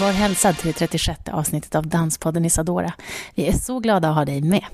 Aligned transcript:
Var 0.00 0.12
hälsad 0.12 0.56
till 0.56 0.66
det 0.66 0.72
36 0.72 1.20
avsnittet 1.32 1.74
av 1.74 1.86
Danspodden 1.86 2.44
Isadora. 2.44 2.92
Vi 3.34 3.46
är 3.46 3.52
så 3.52 3.80
glada 3.80 4.08
att 4.08 4.14
ha 4.14 4.24
dig 4.24 4.40
med. 4.40 4.64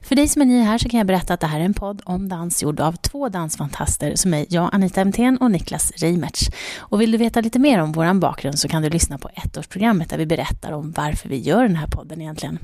För 0.00 0.16
dig 0.16 0.28
som 0.28 0.42
är 0.42 0.46
ny 0.46 0.62
här 0.62 0.78
så 0.78 0.88
kan 0.88 0.98
jag 0.98 1.06
berätta 1.06 1.34
att 1.34 1.40
det 1.40 1.46
här 1.46 1.60
är 1.60 1.64
en 1.64 1.74
podd 1.74 2.02
om 2.04 2.28
dans 2.28 2.62
gjord 2.62 2.80
av 2.80 2.92
två 2.92 3.28
dansfantaster 3.28 4.16
som 4.16 4.34
är 4.34 4.46
jag, 4.48 4.70
Anita 4.72 5.00
Emthén 5.00 5.36
och 5.36 5.50
Niklas 5.50 5.92
Reimertz. 5.96 6.50
Och 6.78 7.00
vill 7.00 7.12
du 7.12 7.18
veta 7.18 7.40
lite 7.40 7.58
mer 7.58 7.80
om 7.80 7.92
vår 7.92 8.14
bakgrund 8.14 8.58
så 8.58 8.68
kan 8.68 8.82
du 8.82 8.90
lyssna 8.90 9.18
på 9.18 9.30
ettårsprogrammet 9.34 10.10
där 10.10 10.18
vi 10.18 10.26
berättar 10.26 10.72
om 10.72 10.92
varför 10.96 11.28
vi 11.28 11.38
gör 11.38 11.62
den 11.62 11.76
här 11.76 11.86
podden 11.86 12.20
egentligen. 12.20 12.58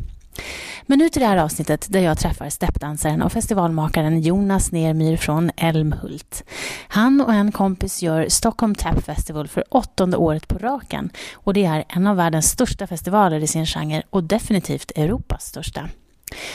Men 0.83 0.99
nu 0.99 1.09
till 1.09 1.21
det 1.21 1.27
här 1.27 1.37
avsnittet 1.37 1.87
där 1.91 2.01
jag 2.01 2.19
träffar 2.19 2.51
steppdansaren 2.51 3.23
och 3.23 3.33
festivalmakaren 3.33 4.21
Jonas 4.21 4.73
Nermyr 4.73 5.17
från 5.17 5.51
Älmhult. 5.57 6.45
Han 6.89 7.21
och 7.21 7.33
en 7.33 7.53
kompis 7.53 8.03
gör 8.03 8.29
Stockholm 8.29 8.75
Tap 8.75 9.05
Festival 9.05 9.49
för 9.49 9.65
åttonde 9.71 10.17
året 10.17 10.49
på 10.49 10.59
raken 10.59 11.11
och 11.35 11.55
det 11.55 11.65
är 11.65 11.85
en 11.89 12.07
av 12.07 12.17
världens 12.17 12.51
största 12.51 12.87
festivaler 12.87 13.41
i 13.41 13.47
sin 13.47 13.67
genre 13.67 14.03
och 14.11 14.25
definitivt 14.25 14.91
Europas 14.97 15.47
största. 15.47 15.89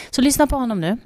Så 0.10 0.22
lyssna 0.22 0.48
på 0.48 0.56
honom 0.56 0.82
nu. 0.82 0.98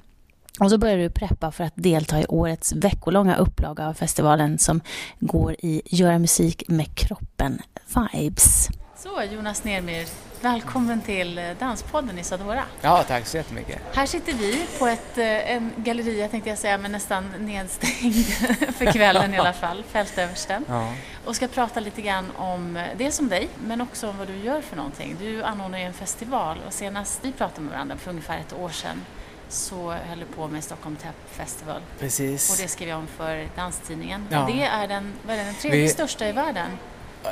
Och 0.60 0.70
så 0.70 0.78
börjar 0.78 0.98
du 0.98 1.10
preppa 1.10 1.52
för 1.52 1.64
att 1.64 1.74
delta 1.76 2.22
i 2.22 2.26
årets 2.26 2.74
veckolånga 2.74 3.36
upplaga 3.36 3.88
av 3.88 3.94
festivalen 3.94 4.58
som 4.58 4.82
går 5.20 5.56
i 5.60 5.82
Göra 5.86 6.20
musik 6.20 6.64
med 6.68 6.96
kroppen 6.96 7.62
Vibes. 7.96 8.70
Så 9.06 9.24
Jonas 9.24 9.64
Nermyr, 9.64 10.08
välkommen 10.42 11.02
till 11.02 11.42
Danspodden 11.60 12.20
Isadora. 12.20 12.64
Ja, 12.82 13.04
tack 13.04 13.26
så 13.26 13.38
jättemycket. 13.38 13.82
Här 13.94 14.06
sitter 14.06 14.34
vi 14.34 14.66
på 14.80 14.88
ett 14.88 15.18
eh, 15.18 15.52
en 15.52 15.72
galleria 15.78 16.28
tänkte 16.28 16.50
jag 16.50 16.60
säga, 16.60 16.78
men 16.78 16.92
nästan 16.92 17.34
nedstängd 17.40 18.26
för 18.78 18.92
kvällen 18.94 19.34
i 19.34 19.38
alla 19.38 19.54
fall, 19.54 19.84
Fältöversten. 19.84 20.66
Ja. 20.68 20.94
Och 21.26 21.36
ska 21.36 21.48
prata 21.48 21.80
lite 21.80 22.02
grann 22.02 22.32
om 22.36 22.86
dels 22.98 23.20
om 23.20 23.30
dig, 23.30 23.50
men 23.68 23.82
också 23.82 24.10
om 24.10 24.18
vad 24.18 24.28
du 24.28 24.36
gör 24.36 24.62
för 24.62 24.76
någonting. 24.76 25.16
Du 25.20 25.44
anordnar 25.44 25.80
ju 25.80 25.86
en 25.86 25.94
festival 25.94 26.58
och 26.68 26.74
senast 26.74 27.20
vi 27.22 27.32
pratade 27.32 27.62
med 27.62 27.72
varandra 27.72 27.98
för 27.98 28.10
ungefär 28.10 28.38
ett 28.38 28.54
år 28.54 28.70
sedan 28.70 29.06
så 29.50 29.92
höll 29.92 30.20
du 30.20 30.26
på 30.26 30.48
med 30.48 30.64
Stockholm 30.64 30.96
Tap 30.96 31.16
Festival. 31.32 31.82
Precis. 32.00 32.52
Och 32.52 32.64
det 32.64 32.68
skrev 32.68 32.90
jag 32.90 32.98
om 32.98 33.08
för 33.08 33.48
Danstidningen. 33.56 34.28
Ja. 34.32 34.42
Och 34.42 34.52
det 34.52 34.64
är 34.64 34.88
den, 34.88 35.14
vad 35.28 35.36
är 35.36 35.46
den 35.46 35.56
tredje 35.56 35.82
vi... 35.82 35.90
största 35.90 36.28
i 36.28 36.32
världen. 36.32 36.70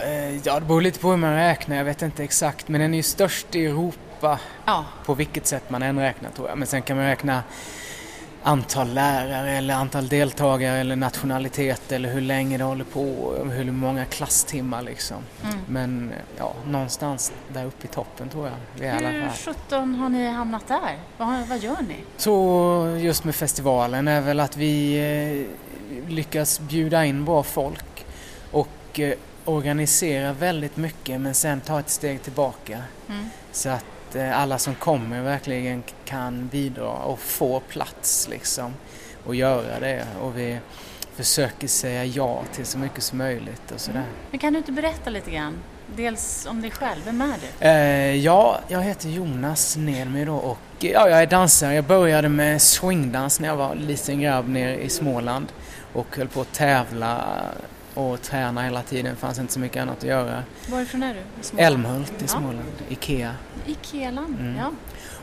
Eh, 0.02 0.38
ja, 0.44 0.60
det 0.60 0.66
beror 0.66 0.82
lite 0.82 1.00
på 1.00 1.10
hur 1.10 1.18
man 1.18 1.36
räknar, 1.36 1.76
jag 1.76 1.86
vet 1.86 2.02
inte 2.02 2.24
exakt. 2.24 2.68
Men 2.68 2.82
den 2.82 2.94
är 2.94 2.98
ju 2.98 3.04
störst 3.04 3.56
i 3.56 3.66
Europa. 3.66 4.40
Ja. 4.66 4.86
På 5.06 5.14
vilket 5.14 5.48
sätt 5.48 5.70
man 5.70 5.84
än 5.84 6.00
räknar 6.00 6.30
tror 6.30 6.50
jag. 6.50 6.58
Men 6.58 6.68
sen 6.68 6.82
kan 6.82 6.98
man 6.98 7.06
räkna 7.06 7.44
antal 8.44 8.94
lärare 8.94 9.52
eller 9.52 9.74
antal 9.74 10.08
deltagare 10.08 10.78
eller 10.78 10.96
nationalitet 10.96 11.92
eller 11.92 12.10
hur 12.10 12.22
länge 12.22 12.58
det 12.58 12.64
håller 12.64 12.84
på, 12.84 13.36
hur 13.52 13.72
många 13.72 14.06
klasstimmar 14.06 14.82
liksom. 14.82 15.18
Mm. 15.44 15.58
Men 15.68 16.14
ja, 16.38 16.54
någonstans 16.68 17.34
där 17.54 17.66
uppe 17.66 17.86
i 17.86 17.88
toppen 17.88 18.30
tror 18.30 18.48
jag. 18.48 18.56
Vi 18.80 18.86
är 18.86 19.12
hur 19.12 19.30
sjutton 19.30 19.96
har 19.96 20.10
ni 20.10 20.28
hamnat 20.28 20.68
där? 20.68 20.98
Vad, 21.18 21.48
vad 21.48 21.60
gör 21.60 21.78
ni? 21.88 21.96
Så 22.18 22.98
just 23.02 23.24
med 23.24 23.36
festivalen 23.36 24.08
är 24.08 24.22
väl 24.22 24.40
att 24.40 24.58
vi 24.58 24.96
eh, 24.98 26.10
lyckas 26.12 26.60
bjuda 26.60 27.06
in 27.06 27.26
bra 27.26 27.44
folk 27.44 28.06
och 28.52 29.00
eh, 29.00 29.14
organisera 29.46 30.34
väldigt 30.34 30.78
mycket 30.78 31.22
men 31.22 31.34
sen 31.34 31.62
ta 31.62 31.80
ett 31.80 31.90
steg 31.90 32.24
tillbaka. 32.24 32.84
Mm. 33.10 33.30
Så 33.52 33.70
att 33.70 34.16
eh, 34.16 34.40
alla 34.40 34.58
som 34.58 34.76
kommer 34.76 35.22
verkligen 35.22 35.84
kan 36.06 36.48
bidra 36.48 36.90
och 36.90 37.20
få 37.20 37.60
plats 37.60 38.28
liksom 38.30 38.74
och 39.26 39.36
göra 39.36 39.80
det. 39.80 40.06
Och 40.22 40.38
vi 40.38 40.60
försöker 41.16 41.68
säga 41.68 42.06
ja 42.06 42.44
till 42.54 42.66
så 42.66 42.78
mycket 42.78 43.04
som 43.04 43.18
möjligt 43.18 43.72
och 43.72 43.80
sådär. 43.80 44.00
Mm. 44.00 44.12
Men 44.32 44.40
kan 44.40 44.54
du 44.54 44.60
inte 44.60 44.72
berätta 44.72 45.10
lite 45.10 45.32
grann? 45.32 45.54
Dels 45.96 46.46
om 46.50 46.62
dig 46.62 46.72
själv, 46.72 47.02
vem 47.06 47.22
är 47.22 47.36
du? 47.42 47.66
Eh, 47.68 48.16
ja, 48.16 48.60
jag 48.68 48.82
heter 48.82 49.10
Jonas 49.10 49.78
Nedmy 49.78 50.26
då 50.26 50.36
och 50.36 50.58
ja, 50.80 51.10
jag 51.10 51.22
är 51.22 51.28
dansare. 51.28 51.74
Jag 51.74 51.86
började 51.86 52.30
med 52.30 52.62
swingdans 52.62 53.40
när 53.40 53.48
jag 53.48 53.56
var 53.56 53.76
liten 53.76 54.22
grabb 54.22 54.48
nere 54.48 54.84
i 54.84 54.90
Småland 54.90 55.48
och 55.94 56.18
höll 56.18 56.28
på 56.28 56.42
att 56.42 56.54
tävla 56.54 57.42
och 57.94 58.22
träna 58.22 58.64
hela 58.64 58.82
tiden. 58.82 59.12
Det 59.12 59.20
fanns 59.20 59.40
inte 59.40 59.54
så 59.54 59.60
mycket 59.60 59.82
annat 59.82 59.98
att 59.98 60.04
göra. 60.04 60.44
Varifrån 60.68 61.04
är 61.04 61.14
du? 61.14 61.62
Älmhult 61.62 62.22
i 62.22 62.28
Småland, 62.28 62.72
ja. 62.78 62.86
Ikea. 62.90 63.36
Ikealand, 63.66 64.40
mm. 64.40 64.56
ja. 64.56 64.72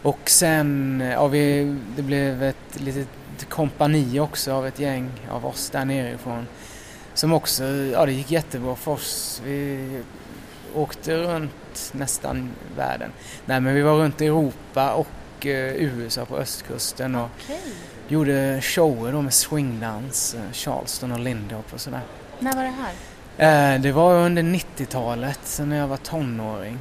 Och 0.03 0.31
sen, 0.31 1.00
ja, 1.14 1.26
vi, 1.26 1.76
det 1.97 2.03
blev 2.03 2.42
ett 2.42 2.81
litet 2.81 3.08
kompani 3.48 4.20
också 4.20 4.53
av 4.53 4.66
ett 4.66 4.78
gäng 4.78 5.10
av 5.31 5.47
oss 5.47 5.70
där 5.70 5.84
nerifrån. 5.84 6.47
Som 7.14 7.32
också, 7.32 7.64
ja 7.64 8.06
det 8.06 8.12
gick 8.12 8.31
jättebra 8.31 8.76
för 8.76 8.92
oss. 8.92 9.42
Vi 9.44 9.88
åkte 10.75 11.16
runt 11.16 11.92
nästan 11.92 12.50
världen. 12.76 13.10
Nej 13.47 13.60
men 13.60 13.75
vi 13.75 13.82
var 13.82 13.94
runt 13.94 14.20
i 14.20 14.26
Europa 14.26 14.92
och 14.92 15.47
eh, 15.47 15.75
USA 15.75 16.25
på 16.25 16.37
östkusten 16.37 17.14
och 17.14 17.28
okay. 17.44 17.56
gjorde 18.08 18.60
shower 18.62 19.12
då 19.12 19.22
med 19.22 19.34
swingdans, 19.34 20.34
eh, 20.34 20.52
Charleston 20.52 21.12
och 21.12 21.20
Lindy 21.20 21.54
och 21.54 21.81
sådär. 21.81 22.00
När 22.41 22.53
var 22.53 22.62
det 22.62 22.75
här? 23.37 23.75
Eh, 23.75 23.81
det 23.81 23.93
var 23.93 24.15
under 24.15 24.43
90-talet, 24.43 25.61
när 25.65 25.77
jag 25.77 25.89
var 25.89 25.97
tonåring. 25.97 26.78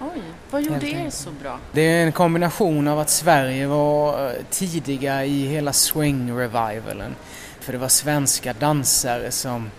Oj, 0.00 0.22
vad 0.50 0.62
gjorde 0.62 0.86
er 0.86 1.10
så 1.10 1.30
bra? 1.30 1.58
Det 1.72 1.80
är 1.80 2.06
en 2.06 2.12
kombination 2.12 2.88
av 2.88 2.98
att 2.98 3.10
Sverige 3.10 3.66
var 3.66 4.26
eh, 4.26 4.32
tidiga 4.50 5.24
i 5.24 5.46
hela 5.46 5.72
swing-revivalen. 5.72 7.14
För 7.60 7.72
det 7.72 7.78
var 7.78 7.88
svenska 7.88 8.52
dansare 8.52 9.30
som 9.30 9.70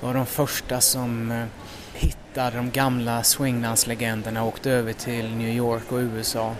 var 0.00 0.14
de 0.14 0.26
första 0.26 0.80
som 0.80 1.30
eh, 1.30 1.44
hittade 1.92 2.56
de 2.56 2.70
gamla 2.70 3.22
swingdanslegenderna 3.22 4.42
och 4.42 4.48
åkte 4.48 4.70
över 4.70 4.92
till 4.92 5.36
New 5.36 5.48
York 5.48 5.92
och 5.92 5.98
USA. 5.98 6.54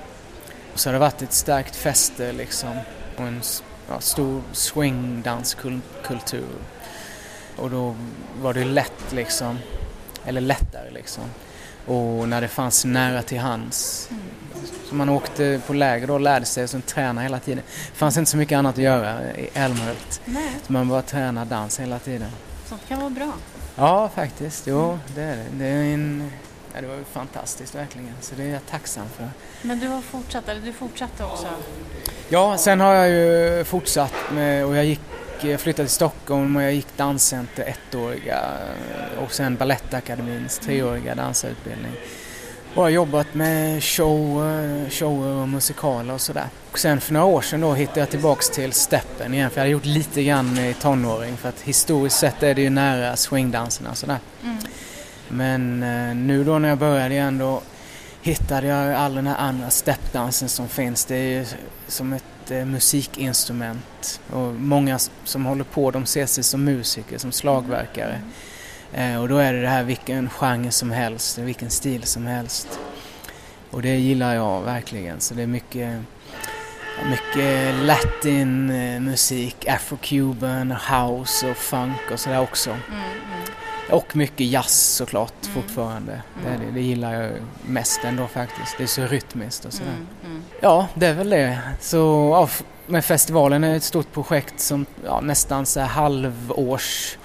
Och 0.73 0.79
så 0.81 0.89
har 0.89 0.93
det 0.93 0.99
varit 0.99 1.23
ett 1.23 1.33
starkt 1.33 1.77
fäste 1.77 2.33
liksom 2.33 2.79
och 3.17 3.25
en 3.25 3.41
ja, 3.89 4.01
stor 4.01 4.43
swingdanskultur. 4.53 6.49
Och 7.56 7.70
då 7.70 7.94
var 8.42 8.54
det 8.54 8.65
lätt 8.65 9.12
liksom, 9.12 9.59
eller 10.25 10.41
lättare 10.41 10.91
liksom. 10.91 11.25
Och 11.87 12.28
när 12.28 12.41
det 12.41 12.48
fanns 12.48 12.84
nära 12.84 13.22
till 13.22 13.38
hands. 13.38 14.09
Mm. 14.10 14.22
Så 14.88 14.94
man 14.94 15.09
åkte 15.09 15.60
på 15.66 15.72
läger 15.72 16.06
då 16.06 16.15
och 16.15 16.20
lärde 16.20 16.47
sig 16.47 16.65
och 16.65 16.70
sen 16.70 16.82
tränade 16.82 17.22
hela 17.22 17.38
tiden. 17.38 17.65
Det 17.92 17.98
fanns 17.98 18.16
inte 18.16 18.31
så 18.31 18.37
mycket 18.37 18.56
annat 18.59 18.75
att 18.75 18.82
göra 18.82 19.32
i 19.37 19.48
Älmhult. 19.54 20.20
Så 20.66 20.72
man 20.72 20.88
bara 20.88 21.03
tränade 21.03 21.50
dans 21.50 21.81
hela 21.81 21.98
tiden. 21.98 22.31
Sånt 22.66 22.88
kan 22.88 23.00
vara 23.00 23.10
bra. 23.10 23.32
Ja, 23.76 24.10
faktiskt. 24.15 24.66
Jo, 24.66 24.98
det 25.15 25.22
är 25.22 25.36
det. 25.36 25.44
Det, 25.53 25.65
är 25.66 25.94
en, 25.94 26.31
ja, 26.75 26.81
det 26.81 26.86
var 26.86 26.98
fantastiskt 27.12 27.75
verkligen. 27.75 28.15
Så 28.21 28.34
det 28.34 28.42
är 28.42 28.48
jag 28.48 28.66
tacksam 28.66 29.06
för. 29.16 29.28
Men 29.62 29.81
du 29.81 29.89
har 29.89 30.00
fortsatt, 30.00 30.48
eller 30.48 30.60
du 30.60 30.72
fortsatte 30.72 31.24
också? 31.24 31.47
Ja, 32.28 32.59
sen 32.59 32.80
har 32.80 32.95
jag 32.95 33.10
ju 33.10 33.65
fortsatt 33.65 34.15
med, 34.33 34.65
och 34.65 34.77
jag 34.77 34.84
gick 34.84 35.00
jag 35.41 35.60
flyttade 35.60 35.89
till 35.89 35.95
Stockholm 35.95 36.57
och 36.57 36.63
jag 36.63 36.75
gick 36.75 36.97
danscenter 36.97 37.65
ettåriga 37.65 38.41
och 39.25 39.33
sen 39.33 39.57
Balettakademins 39.57 40.59
treåriga 40.59 41.15
dansarutbildning. 41.15 41.92
Och 42.75 42.83
har 42.83 42.91
jobbat 42.91 43.34
med 43.34 43.84
shower, 43.84 44.91
shower 44.91 45.42
och 45.42 45.48
musikaler 45.48 46.15
och 46.15 46.21
sådär. 46.21 46.48
Och 46.71 46.78
sen 46.78 47.01
för 47.01 47.13
några 47.13 47.27
år 47.27 47.41
sedan 47.41 47.60
då 47.60 47.75
hittade 47.75 48.01
jag 48.01 48.10
tillbaks 48.10 48.51
till 48.51 48.72
steppen 48.72 49.34
igen 49.34 49.51
för 49.51 49.57
jag 49.57 49.63
hade 49.63 49.72
gjort 49.72 49.84
lite 49.84 50.22
grann 50.22 50.59
i 50.59 50.75
tonåring 50.75 51.36
för 51.36 51.48
att 51.48 51.60
historiskt 51.60 52.19
sett 52.19 52.42
är 52.42 52.54
det 52.54 52.63
ju 52.63 52.71
nära 52.71 53.16
swingdanserna 53.16 53.91
och 53.91 53.97
sådär. 53.97 54.19
Mm. 54.42 54.59
Men 55.28 55.83
eh, 55.83 56.15
nu 56.15 56.45
då 56.45 56.59
när 56.59 56.69
jag 56.69 56.78
började 56.78 57.15
igen 57.15 57.39
då 57.39 57.63
hittade 58.22 58.66
jag 58.66 58.95
all 58.95 59.15
den 59.15 59.27
här 59.27 59.36
andra 59.36 59.71
steppdansen 59.71 60.48
som 60.48 60.69
finns. 60.69 61.04
Det 61.04 61.16
är 61.16 61.39
ju 61.39 61.47
som 61.89 62.13
ett 62.13 62.25
eh, 62.51 62.65
musikinstrument 62.65 64.21
och 64.33 64.55
många 64.55 64.99
som 65.25 65.45
håller 65.47 65.65
på 65.65 65.91
de 65.91 66.07
ser 66.07 66.27
sig 66.27 66.45
som 66.45 66.65
musiker, 66.65 67.19
som 67.19 67.33
slagverkare. 67.33 68.21
Eh, 68.93 69.21
och 69.21 69.29
då 69.29 69.37
är 69.39 69.53
det 69.53 69.61
det 69.63 69.69
här 69.69 69.83
vilken 69.85 70.31
genre 70.31 70.71
som 70.71 70.91
helst, 70.91 71.39
vilken 71.39 71.71
stil 71.71 72.03
som 72.03 72.27
helst. 72.27 72.79
Och 73.71 73.83
det 73.83 73.97
gillar 73.97 74.35
jag 74.35 74.63
verkligen 74.63 75.21
så 75.21 75.35
det 75.35 75.43
är 75.43 75.47
mycket 75.47 76.01
mycket 77.11 77.75
latin 77.75 78.71
eh, 78.71 79.01
musik, 79.01 79.57
afro-cuban, 79.69 80.71
house 80.91 81.51
och 81.51 81.57
funk 81.57 82.01
och 82.13 82.21
sådär 82.21 82.41
också. 82.41 82.71
Mm, 82.71 82.81
mm. 82.93 83.11
Och 83.91 84.17
mycket 84.17 84.47
jazz 84.47 84.95
såklart 84.97 85.35
Mm. 85.47 85.55
fortfarande. 85.55 86.23
Det, 86.43 86.49
Mm. 86.49 86.61
det, 86.61 86.73
det 86.73 86.81
gillar 86.81 87.23
jag 87.23 87.31
mest 87.67 88.05
ändå 88.05 88.27
faktiskt. 88.29 88.75
Det 88.79 88.83
är 88.83 88.87
så 88.87 89.07
rytmiskt 89.07 89.65
och 89.65 89.73
sådär. 89.73 89.97
Ja, 90.65 90.87
det 90.95 91.07
är 91.07 91.15
väl 91.15 91.31
det. 91.31 91.59
Så 91.81 91.97
ja, 92.33 92.49
med 92.87 93.05
festivalen 93.05 93.65
är 93.65 93.77
ett 93.77 93.83
stort 93.83 94.13
projekt 94.13 94.61
som 94.61 94.87
ja, 95.05 95.21
nästan 95.21 95.66
så 95.66 95.81
halvårs 95.81 97.19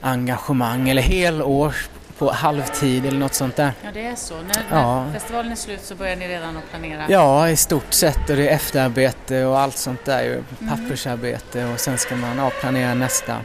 engagemang 0.00 0.88
eller 0.88 1.02
helårs 1.02 1.88
på 2.18 2.32
halvtid 2.32 3.06
eller 3.06 3.18
något 3.18 3.34
sånt 3.34 3.56
där. 3.56 3.72
Ja, 3.84 3.90
det 3.94 4.06
är 4.06 4.14
så. 4.16 4.34
När, 4.34 4.64
Ja. 4.70 5.04
när 5.04 5.12
festivalen 5.12 5.52
är 5.52 5.56
slut 5.56 5.84
så 5.84 5.94
börjar 5.94 6.16
ni 6.16 6.28
redan 6.28 6.56
att 6.56 6.70
planera? 6.70 7.04
Ja, 7.08 7.48
i 7.48 7.56
stort 7.56 7.92
sett 7.92 8.30
och 8.30 8.36
det 8.36 8.48
är 8.48 8.54
efterarbete 8.54 9.44
och 9.44 9.58
allt 9.60 9.76
sånt 9.76 10.04
där 10.04 10.22
ju. 10.22 10.32
Mm. 10.32 10.76
Pappersarbete 10.76 11.64
och 11.64 11.80
sen 11.80 11.98
ska 11.98 12.16
man 12.16 12.36
ja, 12.38 12.50
planera 12.60 12.94
nästa. 12.94 13.36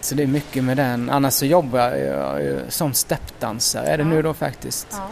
Så 0.00 0.14
det 0.14 0.22
är 0.22 0.26
mycket 0.26 0.64
med 0.64 0.76
den. 0.76 1.10
Annars 1.10 1.34
så 1.34 1.46
jobbar 1.46 1.90
jag 1.90 2.60
som 2.68 2.94
steppdansare 2.94 3.86
är 3.86 3.98
det 3.98 4.04
nu 4.04 4.22
då 4.22 4.34
faktiskt. 4.34 4.86
Ja. 4.90 5.08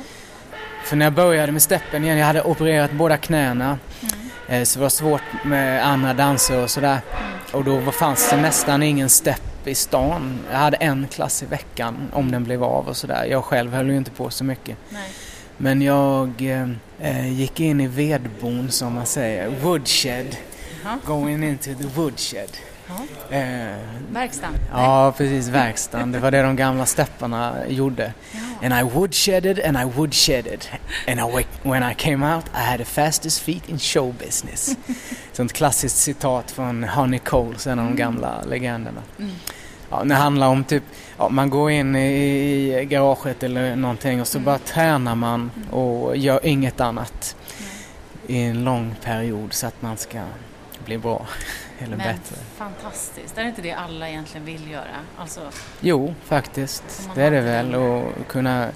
För 0.88 0.96
när 0.96 1.06
jag 1.06 1.12
började 1.12 1.52
med 1.52 1.62
steppen 1.62 2.04
igen, 2.04 2.18
jag 2.18 2.26
hade 2.26 2.42
opererat 2.42 2.92
båda 2.92 3.16
knäna. 3.16 3.78
Mm. 4.02 4.14
Eh, 4.48 4.64
Så 4.64 4.78
det 4.78 4.82
var 4.82 4.90
svårt 4.90 5.22
med 5.44 5.86
andra 5.86 6.14
danser 6.14 6.62
och 6.62 6.70
sådär. 6.70 7.00
Mm. 7.20 7.32
Och 7.52 7.64
då 7.64 7.92
fanns 7.92 8.30
det 8.30 8.36
nästan 8.36 8.82
ingen 8.82 9.08
stepp 9.08 9.66
i 9.66 9.74
stan. 9.74 10.38
Jag 10.50 10.58
hade 10.58 10.76
en 10.76 11.06
klass 11.10 11.42
i 11.42 11.46
veckan 11.46 11.96
om 12.12 12.30
den 12.30 12.44
blev 12.44 12.64
av 12.64 12.88
och 12.88 12.96
sådär. 12.96 13.24
Jag 13.24 13.44
själv 13.44 13.74
höll 13.74 13.90
ju 13.90 13.96
inte 13.96 14.10
på 14.10 14.30
så 14.30 14.44
mycket. 14.44 14.76
Nej. 14.88 15.10
Men 15.56 15.82
jag 15.82 16.30
eh, 16.38 16.68
eh, 17.00 17.32
gick 17.32 17.60
in 17.60 17.80
i 17.80 17.86
vedbon 17.86 18.70
som 18.70 18.94
man 18.94 19.06
säger, 19.06 19.48
woodshed. 19.62 20.36
Jaha. 20.84 20.98
Going 21.06 21.44
into 21.44 21.74
the 21.74 21.86
woodshed. 21.94 22.50
Ja. 22.88 23.36
Eh, 23.36 23.76
Verkstaden? 24.12 24.58
ja, 24.72 25.12
precis, 25.16 25.48
verkstaden. 25.48 26.12
Det 26.12 26.18
var 26.18 26.30
det 26.30 26.42
de 26.42 26.56
gamla 26.56 26.86
stepparna 26.86 27.54
gjorde. 27.68 28.12
Ja. 28.32 28.66
And 28.66 28.74
I 28.88 28.94
woodshedded 28.94 29.60
and 29.64 29.76
I 29.76 29.84
woodshedded. 29.98 30.64
And 31.08 31.20
I, 31.20 31.44
when 31.62 31.90
I 31.90 31.94
came 31.94 32.34
out 32.34 32.44
I 32.54 32.58
had 32.70 32.78
the 32.78 32.84
fastest 32.84 33.40
feet 33.40 33.68
in 33.68 33.78
show 33.78 34.14
business. 34.18 34.76
Sånt 35.32 35.52
klassiskt 35.52 35.96
citat 35.96 36.50
från 36.50 36.84
Honey 36.84 37.18
Cole, 37.18 37.56
en 37.66 37.78
av 37.78 37.84
de 37.84 37.96
gamla 37.96 38.42
legenderna. 38.42 39.00
Mm. 39.18 39.30
Ja, 39.90 40.04
det 40.04 40.14
handlar 40.14 40.46
om 40.48 40.64
typ, 40.64 40.82
ja, 41.18 41.28
man 41.28 41.50
går 41.50 41.70
in 41.70 41.96
i, 41.96 42.84
garaget 42.90 43.42
eller 43.42 43.76
någonting 43.76 44.20
och 44.20 44.26
så 44.26 44.38
Mm. 44.38 44.44
bara 44.44 44.58
tränar 44.58 45.14
man 45.14 45.50
och 45.70 46.16
gör 46.16 46.46
inget 46.46 46.80
annat 46.80 47.36
Nej. 48.26 48.38
i 48.38 48.42
en 48.44 48.64
lång 48.64 48.94
period 49.04 49.52
så 49.52 49.66
att 49.66 49.82
man 49.82 49.96
ska 49.96 50.18
bli 50.84 50.98
bra 50.98 51.26
Men 51.88 51.98
bättre. 51.98 52.36
fantastiskt. 52.56 53.38
Är 53.38 53.42
det 53.42 53.48
inte 53.48 53.62
det 53.62 53.72
alla 53.72 54.08
egentligen 54.08 54.44
vill 54.46 54.70
göra? 54.70 54.96
Alltså, 55.18 55.40
Jo, 55.80 56.14
faktiskt. 56.24 57.08
Det 57.14 57.22
är 57.22 57.30
det 57.30 57.40
väl. 57.40 57.74
Och 57.74 58.12
kunna 58.28 58.68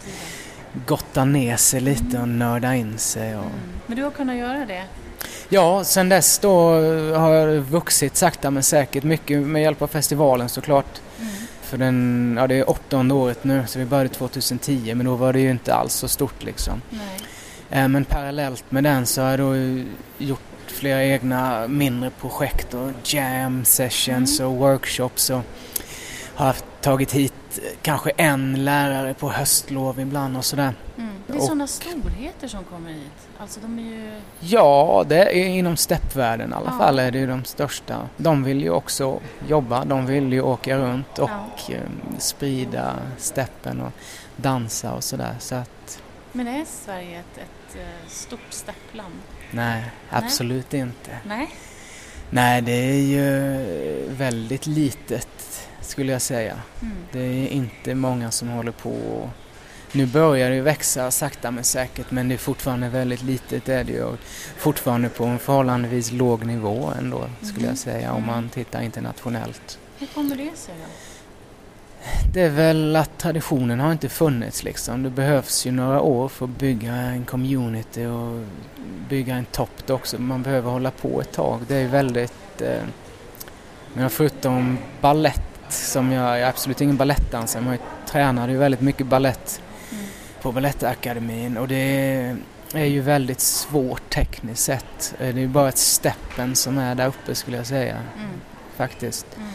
gotta 0.86 1.24
ner 1.24 1.56
sig 1.56 1.80
lite 1.80 2.18
och 2.18 2.28
nörda 2.28 2.74
in 2.74 2.98
sig. 2.98 3.36
Och... 3.36 3.44
mm. 3.44 3.54
Men 3.86 3.96
du 3.96 4.02
har 4.02 4.10
kunnat 4.10 4.36
göra 4.36 4.66
det? 4.66 4.84
Ja, 5.48 5.84
sen 5.84 6.08
dess 6.08 6.38
då 6.38 6.70
har 7.16 7.30
jag 7.34 7.60
vuxit 7.60 8.16
sakta 8.16 8.50
men 8.50 8.62
säkert. 8.62 9.04
Mycket 9.04 9.38
med 9.42 9.62
hjälp 9.62 9.82
av 9.82 9.86
festivalen 9.86 10.48
såklart. 10.48 11.00
Mm. 11.20 11.32
För 11.62 11.78
den, 11.78 12.34
ja 12.40 12.46
det 12.46 12.54
är 12.54 12.70
åttonde 12.70 13.14
året 13.14 13.44
nu, 13.44 13.64
så 13.66 13.78
vi 13.78 13.84
började 13.84 14.08
2010 14.08 14.94
men 14.94 15.06
då 15.06 15.14
var 15.14 15.32
det 15.32 15.40
ju 15.40 15.50
inte 15.50 15.74
alls 15.74 15.94
så 15.94 16.08
stort 16.08 16.42
liksom. 16.42 16.82
Nej. 16.90 17.80
Eh, 17.82 17.88
Men 17.88 18.04
parallellt 18.04 18.64
med 18.70 18.84
den 18.84 19.06
så 19.06 19.22
har 19.22 19.30
jag 19.30 19.38
då 19.38 19.54
gjort 20.18 20.40
flera 20.72 21.04
egna 21.04 21.68
mindre 21.68 22.10
projekt 22.10 22.74
och 22.74 22.90
jam 23.04 23.64
sessions 23.64 24.40
Mm. 24.40 24.52
och 24.52 24.58
workshops 24.58 25.30
och 25.30 25.40
har 26.34 26.46
haft, 26.46 26.64
tagit 26.80 27.12
hit 27.12 27.32
kanske 27.82 28.10
en 28.10 28.64
lärare 28.64 29.14
på 29.14 29.30
höstlov 29.30 30.00
ibland 30.00 30.36
och 30.36 30.44
sådär. 30.44 30.74
Mm. 30.98 31.10
Det 31.26 31.32
är 31.32 31.36
Och- 31.36 31.42
sådana 31.42 31.66
storheter 31.66 32.48
som 32.48 32.64
kommer 32.64 32.90
hit. 32.90 33.12
Alltså 33.38 33.60
de 33.60 33.78
är 33.78 33.82
ju... 33.82 34.20
Ja, 34.40 35.04
det 35.08 35.38
är 35.38 35.44
inom 35.46 35.76
steppvärlden 35.76 36.50
i 36.50 36.54
alla 36.54 36.70
Ja. 36.70 36.78
fall 36.78 36.98
är 36.98 37.10
det 37.10 37.18
ju 37.18 37.26
de 37.26 37.44
största. 37.44 38.08
De 38.16 38.44
vill 38.44 38.60
ju 38.62 38.70
också 38.70 39.20
jobba, 39.48 39.84
de 39.84 40.06
vill 40.06 40.32
ju 40.32 40.40
åka 40.42 40.76
runt 40.78 41.18
och 41.18 41.30
Ja. 41.68 41.74
eh, 41.74 41.80
sprida 42.18 42.94
steppen 43.18 43.80
och 43.80 43.92
dansa 44.36 44.92
och 44.94 45.04
sådär. 45.04 45.34
Så 45.38 45.54
att 45.54 46.02
Men 46.32 46.48
är 46.48 46.64
Sverige 46.84 47.18
ett, 47.18 47.38
ett 47.38 47.76
eh, 47.76 48.08
stort 48.08 48.40
steppland? 48.50 49.14
Nej, 49.52 49.84
absolut 50.10 50.74
inte. 50.74 51.10
Nej. 51.26 51.48
Nej, 52.30 52.62
det 52.62 52.72
är 52.72 53.00
ju 53.02 53.58
väldigt 54.08 54.66
litet 54.66 55.28
skulle 55.80 56.12
jag 56.12 56.22
säga. 56.22 56.56
Mm. 56.82 56.94
Det 57.12 57.18
är 57.20 57.48
inte 57.48 57.94
många 57.94 58.30
som 58.30 58.48
håller 58.48 58.72
på. 58.72 59.30
Nu 59.92 60.06
börjar 60.06 60.48
det 60.50 60.54
ju 60.56 60.62
växa 60.62 61.10
sakta 61.10 61.50
men 61.50 61.64
säkert 61.64 62.10
men 62.10 62.28
det 62.28 62.34
är 62.34 62.38
fortfarande 62.38 62.88
väldigt 62.88 63.22
litet 63.22 63.68
är 63.68 63.84
det 63.84 63.92
ju. 63.92 64.02
Och 64.04 64.18
Fortfarande 64.56 65.08
på 65.08 65.24
en 65.24 65.38
förhållandevis 65.38 66.12
låg 66.12 66.44
nivå 66.44 66.92
ändå 66.98 67.30
skulle 67.42 67.58
Mhm. 67.60 67.68
jag 67.68 67.78
säga 67.78 68.10
om 68.12 68.22
Mm. 68.22 68.26
man 68.34 68.48
tittar 68.48 68.82
internationellt. 68.82 69.78
Hur 69.98 70.06
kommer 70.06 70.36
det 70.36 70.50
sig 70.56 70.74
då? 70.78 71.11
Det 72.32 72.40
är 72.40 72.50
väl 72.50 72.96
att 72.96 73.18
traditionen 73.18 73.80
har 73.80 73.92
inte 73.92 74.08
funnits 74.08 74.62
liksom. 74.64 75.02
Det 75.02 75.10
behövs 75.10 75.66
ju 75.66 75.70
några 75.70 76.00
år 76.00 76.28
för 76.28 76.44
att 76.44 76.58
bygga 76.58 76.92
en 76.94 77.24
community 77.24 78.06
och 78.06 78.44
bygga 79.08 79.34
en 79.34 79.44
topp 79.44 79.90
också. 79.90 80.18
Man 80.20 80.42
behöver 80.42 80.70
hålla 80.70 80.90
på 80.90 81.20
ett 81.20 81.32
tag. 81.32 81.60
Det 81.68 81.74
är 81.76 81.88
väldigt... 81.88 82.60
Eh, 82.60 82.82
men 83.94 84.10
förutom 84.10 84.78
ballett 85.00 85.42
som 85.68 86.12
jag, 86.12 86.30
jag 86.30 86.40
är 86.40 86.46
absolut 86.48 86.80
ingen 86.80 86.96
balettdansare 86.96 87.62
men 87.62 87.70
jag 87.72 87.80
tränade 88.06 88.52
ju 88.52 88.58
väldigt 88.58 88.80
mycket 88.80 89.06
ballett 89.06 89.60
Mm. 89.92 90.04
på 90.42 90.52
Balettakademin 90.52 91.56
och 91.56 91.68
det 91.68 92.34
är 92.74 92.84
ju 92.84 93.00
väldigt 93.00 93.40
svårt 93.40 94.10
tekniskt 94.10 94.62
sett. 94.64 95.14
Eh, 95.18 95.26
Det 95.34 95.40
är 95.40 95.42
ju 95.42 95.48
bara 95.48 95.68
ett 95.68 95.78
steppen 95.78 96.56
som 96.56 96.78
är 96.78 96.94
där 96.94 97.06
uppe 97.06 97.34
skulle 97.34 97.56
jag 97.56 97.66
säga 97.66 97.94
Mm. 98.16 98.30
faktiskt. 98.76 99.26
Mm. 99.36 99.48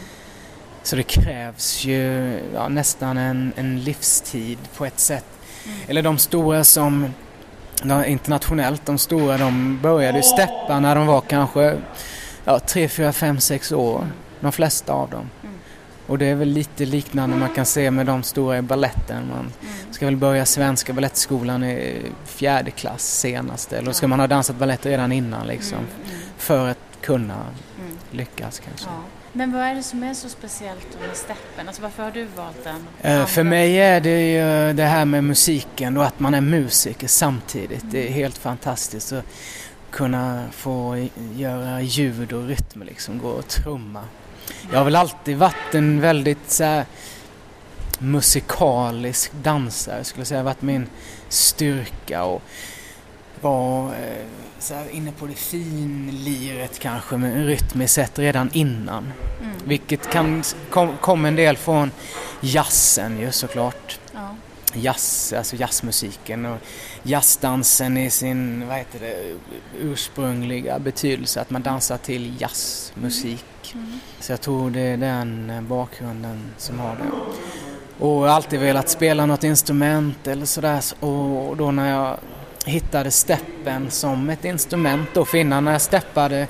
Så 0.88 0.96
det 0.96 1.04
krävs 1.04 1.86
ju 1.86 2.40
ja, 2.54 2.68
nästan 2.68 3.18
en, 3.18 3.54
en 3.56 3.80
livstid 3.84 4.58
på 4.78 4.86
ett 4.86 5.00
sätt. 5.00 5.26
Mm. 5.66 5.78
Eller 5.88 6.02
de 6.02 6.18
stora 6.18 6.64
som 6.64 7.14
de, 7.84 8.06
internationellt, 8.06 8.86
de 8.86 8.98
stora 8.98 9.38
de 9.38 9.80
började 9.82 10.18
ju 10.18 10.24
steppa 10.24 10.80
när 10.80 10.96
de 10.96 11.08
var 11.08 11.22
kanske 11.22 11.78
ja, 12.46 12.60
3, 12.60 12.88
4, 12.88 13.14
5, 13.14 13.40
6 13.40 13.72
år. 13.72 14.08
De 14.40 14.52
flesta 14.52 14.94
av 14.94 15.10
dem. 15.10 15.30
Mm. 15.44 15.56
Och 16.08 16.18
det 16.18 16.26
är 16.26 16.36
väl 16.36 16.50
lite 16.50 16.86
liknande 16.86 17.36
man 17.36 17.50
kan 17.50 17.66
se 17.66 17.92
med 17.92 18.06
de 18.06 18.24
stora 18.24 18.58
i 18.58 18.62
balletten. 18.62 19.28
Man 19.30 19.40
Mm. 19.40 19.94
ska 19.94 20.06
väl 20.06 20.18
börja 20.18 20.46
svenska 20.46 20.94
balettskolan 20.94 21.64
i 21.64 22.02
fjärde 22.26 22.72
klass 22.72 23.20
senast. 23.20 23.74
Eller 23.74 23.92
ska 23.92 24.08
man 24.08 24.20
ha 24.20 24.28
dansat 24.28 24.56
balett 24.56 24.86
redan 24.86 25.12
innan 25.12 25.48
liksom. 25.48 25.78
Mm. 25.78 26.20
För 26.38 26.68
att 26.68 26.78
kunna 27.02 27.46
lyckas 28.12 28.60
kanske. 28.60 28.86
Ja. 28.86 29.17
Men 29.38 29.52
vad 29.52 29.62
är 29.62 29.76
det 29.76 29.84
som 29.84 30.04
är 30.04 30.14
så 30.14 30.30
speciellt 30.30 30.88
med 31.08 31.16
steppen? 31.18 31.68
Alltså 31.68 31.82
varför 31.82 32.04
har 32.04 32.12
du 32.12 32.24
valt 32.26 32.64
den? 32.64 32.88
Eh, 33.02 33.26
För 33.26 33.44
mig 33.44 33.78
är 33.82 34.02
det 34.02 34.32
ju 34.32 34.74
det 34.74 34.84
här 34.84 35.06
med 35.06 35.24
musiken 35.24 35.98
och 35.98 36.06
att 36.06 36.20
man 36.20 36.34
är 36.34 36.42
musiker 36.42 37.08
samtidigt. 37.08 37.84
Det 37.92 38.08
är 38.08 38.12
helt 38.12 38.38
fantastiskt 38.38 39.12
att 39.14 39.26
kunna 39.92 40.46
få 40.52 41.08
göra 41.36 41.82
ljud 41.82 42.34
och 42.34 42.48
rytm 42.48 42.84
liksom, 42.84 43.20
gå 43.20 43.30
och 43.30 43.48
trumma. 43.48 44.04
Jag 44.72 44.78
har 44.78 44.86
väl 44.86 44.96
alltid 44.96 45.38
varit 45.38 45.74
en 45.76 46.02
väldigt 46.02 46.52
så 46.52 46.64
här, 46.64 46.86
musikalisk 48.00 49.32
dansare 49.44 50.04
skulle 50.04 50.22
jag 50.22 50.28
säga. 50.28 50.44
Varit 50.44 50.62
min 50.62 50.90
styrka 51.30 52.24
och 52.24 52.42
var 53.42 53.86
eh, 53.86 54.26
så 54.60 54.74
här, 54.74 54.90
inne 54.90 55.12
på 55.12 55.28
det 55.28 55.34
finliret 55.34 56.80
kanske 56.80 57.18
med 57.18 57.46
rytmiskt 57.46 57.96
sett 57.96 58.20
redan 58.20 58.50
innan. 58.54 59.12
Mm. 59.42 59.56
Vilket 59.66 60.10
kan 60.10 60.44
kom, 60.70 60.98
kom 61.02 61.26
en 61.26 61.36
del 61.36 61.58
från 61.58 61.92
jazzen 62.42 63.20
ju 63.20 63.32
såklart. 63.32 64.00
Ja. 64.14 64.36
Jazz, 64.74 65.34
alltså 65.34 65.56
jazzmusiken 65.56 66.46
och 66.46 66.58
jazzdansen 67.04 67.98
i 67.98 68.10
sin, 68.10 68.68
vad 68.68 68.78
heter 68.78 69.00
det, 69.00 69.36
ursprungliga 69.80 70.80
betydelse. 70.80 71.42
Att 71.42 71.50
man 71.50 71.62
dansar 71.62 71.98
till 71.98 72.42
jazzmusik. 72.42 73.74
Mm. 73.74 74.00
Så 74.20 74.32
jag 74.32 74.42
tror 74.42 74.70
det 74.70 74.80
är 74.80 74.98
den 74.98 75.50
eh, 75.50 75.62
bakgrunden 75.62 76.52
som 76.58 76.80
har 76.80 76.96
det. 76.96 77.12
Och 78.06 78.10
jag 78.10 78.20
har 78.20 78.28
alltid 78.28 78.60
velat 78.60 78.90
spela 78.90 79.26
något 79.26 79.44
instrument 79.44 80.28
eller 80.28 80.46
sådär. 80.46 80.84
Och 81.00 81.58
då 81.58 81.72
när 81.72 81.92
jag 81.92 82.18
hittade 82.68 83.12
steppen 83.12 83.92
som 83.92 84.30
ett 84.30 84.46
instrument 84.46 85.10
då, 85.14 85.26
för 85.26 85.38
innan 85.38 85.66
när 85.66 85.72
jag 85.72 85.82
steppade 85.82 86.48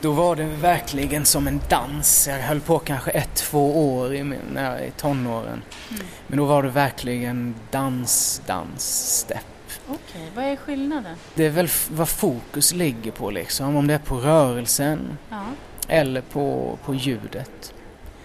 då 0.00 0.12
var 0.12 0.36
det 0.36 0.44
verkligen 0.44 1.24
som 1.24 1.46
en 1.46 1.60
dans. 1.68 2.28
Jag 2.28 2.38
höll 2.38 2.60
på 2.60 2.78
kanske 2.78 3.10
ett, 3.10 3.34
två 3.34 3.94
år 3.96 4.14
i, 4.14 4.24
min, 4.24 4.38
när 4.52 4.82
i 4.82 4.90
tonåren. 4.90 5.62
Mm. 5.90 6.02
Men 6.26 6.38
då 6.38 6.44
var 6.44 6.62
det 6.62 6.68
verkligen 6.68 7.54
dans, 7.70 8.42
dans, 8.46 8.82
stepp. 9.18 9.46
Okej, 9.88 10.30
vad 10.34 10.44
är 10.44 10.56
skillnaden? 10.56 11.16
Det 11.34 11.46
är 11.46 11.50
väl 11.50 11.68
vad 11.90 12.08
fokus 12.08 12.74
ligger 12.74 13.10
på 13.10 13.30
liksom. 13.30 13.76
Om 13.76 13.86
det 13.86 13.94
är 13.94 13.98
på 13.98 14.16
rörelsen 14.16 15.18
Ja. 15.30 15.44
eller 15.88 16.20
på, 16.20 16.78
på 16.84 16.94
ljudet. 16.94 17.74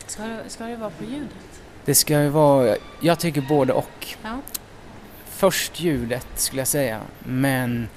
Ska, 0.07 0.23
det, 0.23 0.39
ska 0.47 0.63
det 0.63 0.75
vara 0.75 0.89
på 0.89 1.03
ljudet? 1.03 1.61
Det 1.85 1.95
ska 1.95 2.21
ju 2.21 2.29
vara, 2.29 2.75
jag 2.99 3.19
tycker 3.19 3.41
både 3.41 3.73
och. 3.73 4.15
Ja. 4.23 4.37
Först 5.37 5.79
ljudet 5.79 6.27
skulle 6.35 6.61
jag 6.61 6.67
säga, 6.67 7.01
men 7.23 7.87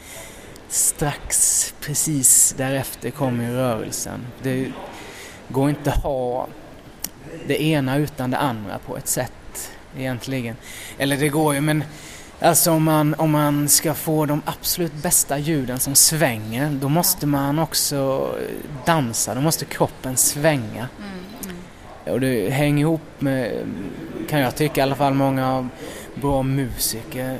strax 0.68 1.74
precis 1.80 2.54
därefter 2.58 3.10
kommer 3.10 3.52
rörelsen. 3.52 4.20
Det 4.42 4.72
går 5.48 5.70
inte 5.70 5.90
att 5.92 6.02
ha 6.02 6.46
det 7.46 7.62
ena 7.62 7.96
utan 7.96 8.30
det 8.30 8.38
andra 8.38 8.78
på 8.78 8.96
ett 8.96 9.08
sätt 9.08 9.70
egentligen. 9.96 10.56
Eller 10.98 11.16
det 11.16 11.28
går 11.28 11.54
ju 11.54 11.60
men 11.60 11.84
alltså 12.40 12.70
om 12.70 12.84
man, 12.84 13.14
om 13.14 13.30
man 13.30 13.68
ska 13.68 13.94
få 13.94 14.26
de 14.26 14.42
absolut 14.44 14.94
bästa 14.94 15.38
ljuden 15.38 15.78
som 15.78 15.94
svänger 15.94 16.70
då 16.70 16.88
måste 16.88 17.26
man 17.26 17.58
också 17.58 18.30
dansa, 18.86 19.34
då 19.34 19.40
måste 19.40 19.64
kroppen 19.64 20.16
svänga. 20.16 20.88
Mm, 20.98 21.10
mm. 21.44 22.14
Och 22.14 22.20
det 22.20 22.50
hänger 22.50 22.80
ihop 22.80 23.02
med, 23.18 23.66
kan 24.28 24.40
jag 24.40 24.56
tycka 24.56 24.80
i 24.80 24.82
alla 24.82 24.96
fall, 24.96 25.14
många 25.14 25.52
av 25.52 25.68
bra 26.14 26.42
musiker 26.42 27.38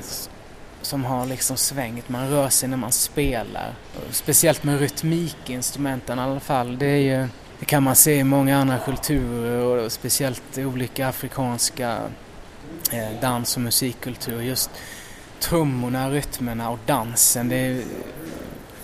som 0.83 1.05
har 1.05 1.27
liksom 1.27 1.57
svängt. 1.57 2.09
Man 2.09 2.31
rör 2.31 2.49
sig 2.49 2.69
när 2.69 2.77
man 2.77 2.93
spelar. 2.93 3.75
Speciellt 4.11 4.65
med 4.65 4.81
rytmikinstrumenten 4.81 6.19
i 6.19 6.23
alla 6.23 6.41
fall. 6.41 6.79
Det, 6.79 6.87
är 6.87 7.21
ju, 7.21 7.29
det 7.59 7.65
kan 7.65 7.83
man 7.83 7.97
se 7.97 8.15
i 8.15 8.25
många 8.25 8.59
andra 8.59 8.79
kulturer 8.79 9.85
och 9.85 9.93
speciellt 9.93 10.59
i 10.59 10.65
olika 10.65 11.09
afrikanska 11.09 11.99
eh, 12.93 13.21
dans 13.21 13.57
och 13.57 13.62
musikkulturer. 13.62 14.43
Just 14.43 14.71
trummorna, 15.41 16.11
rytmerna 16.11 16.71
och 16.71 16.79
dansen. 16.87 17.49
Det, 17.49 17.57
är, 17.57 17.75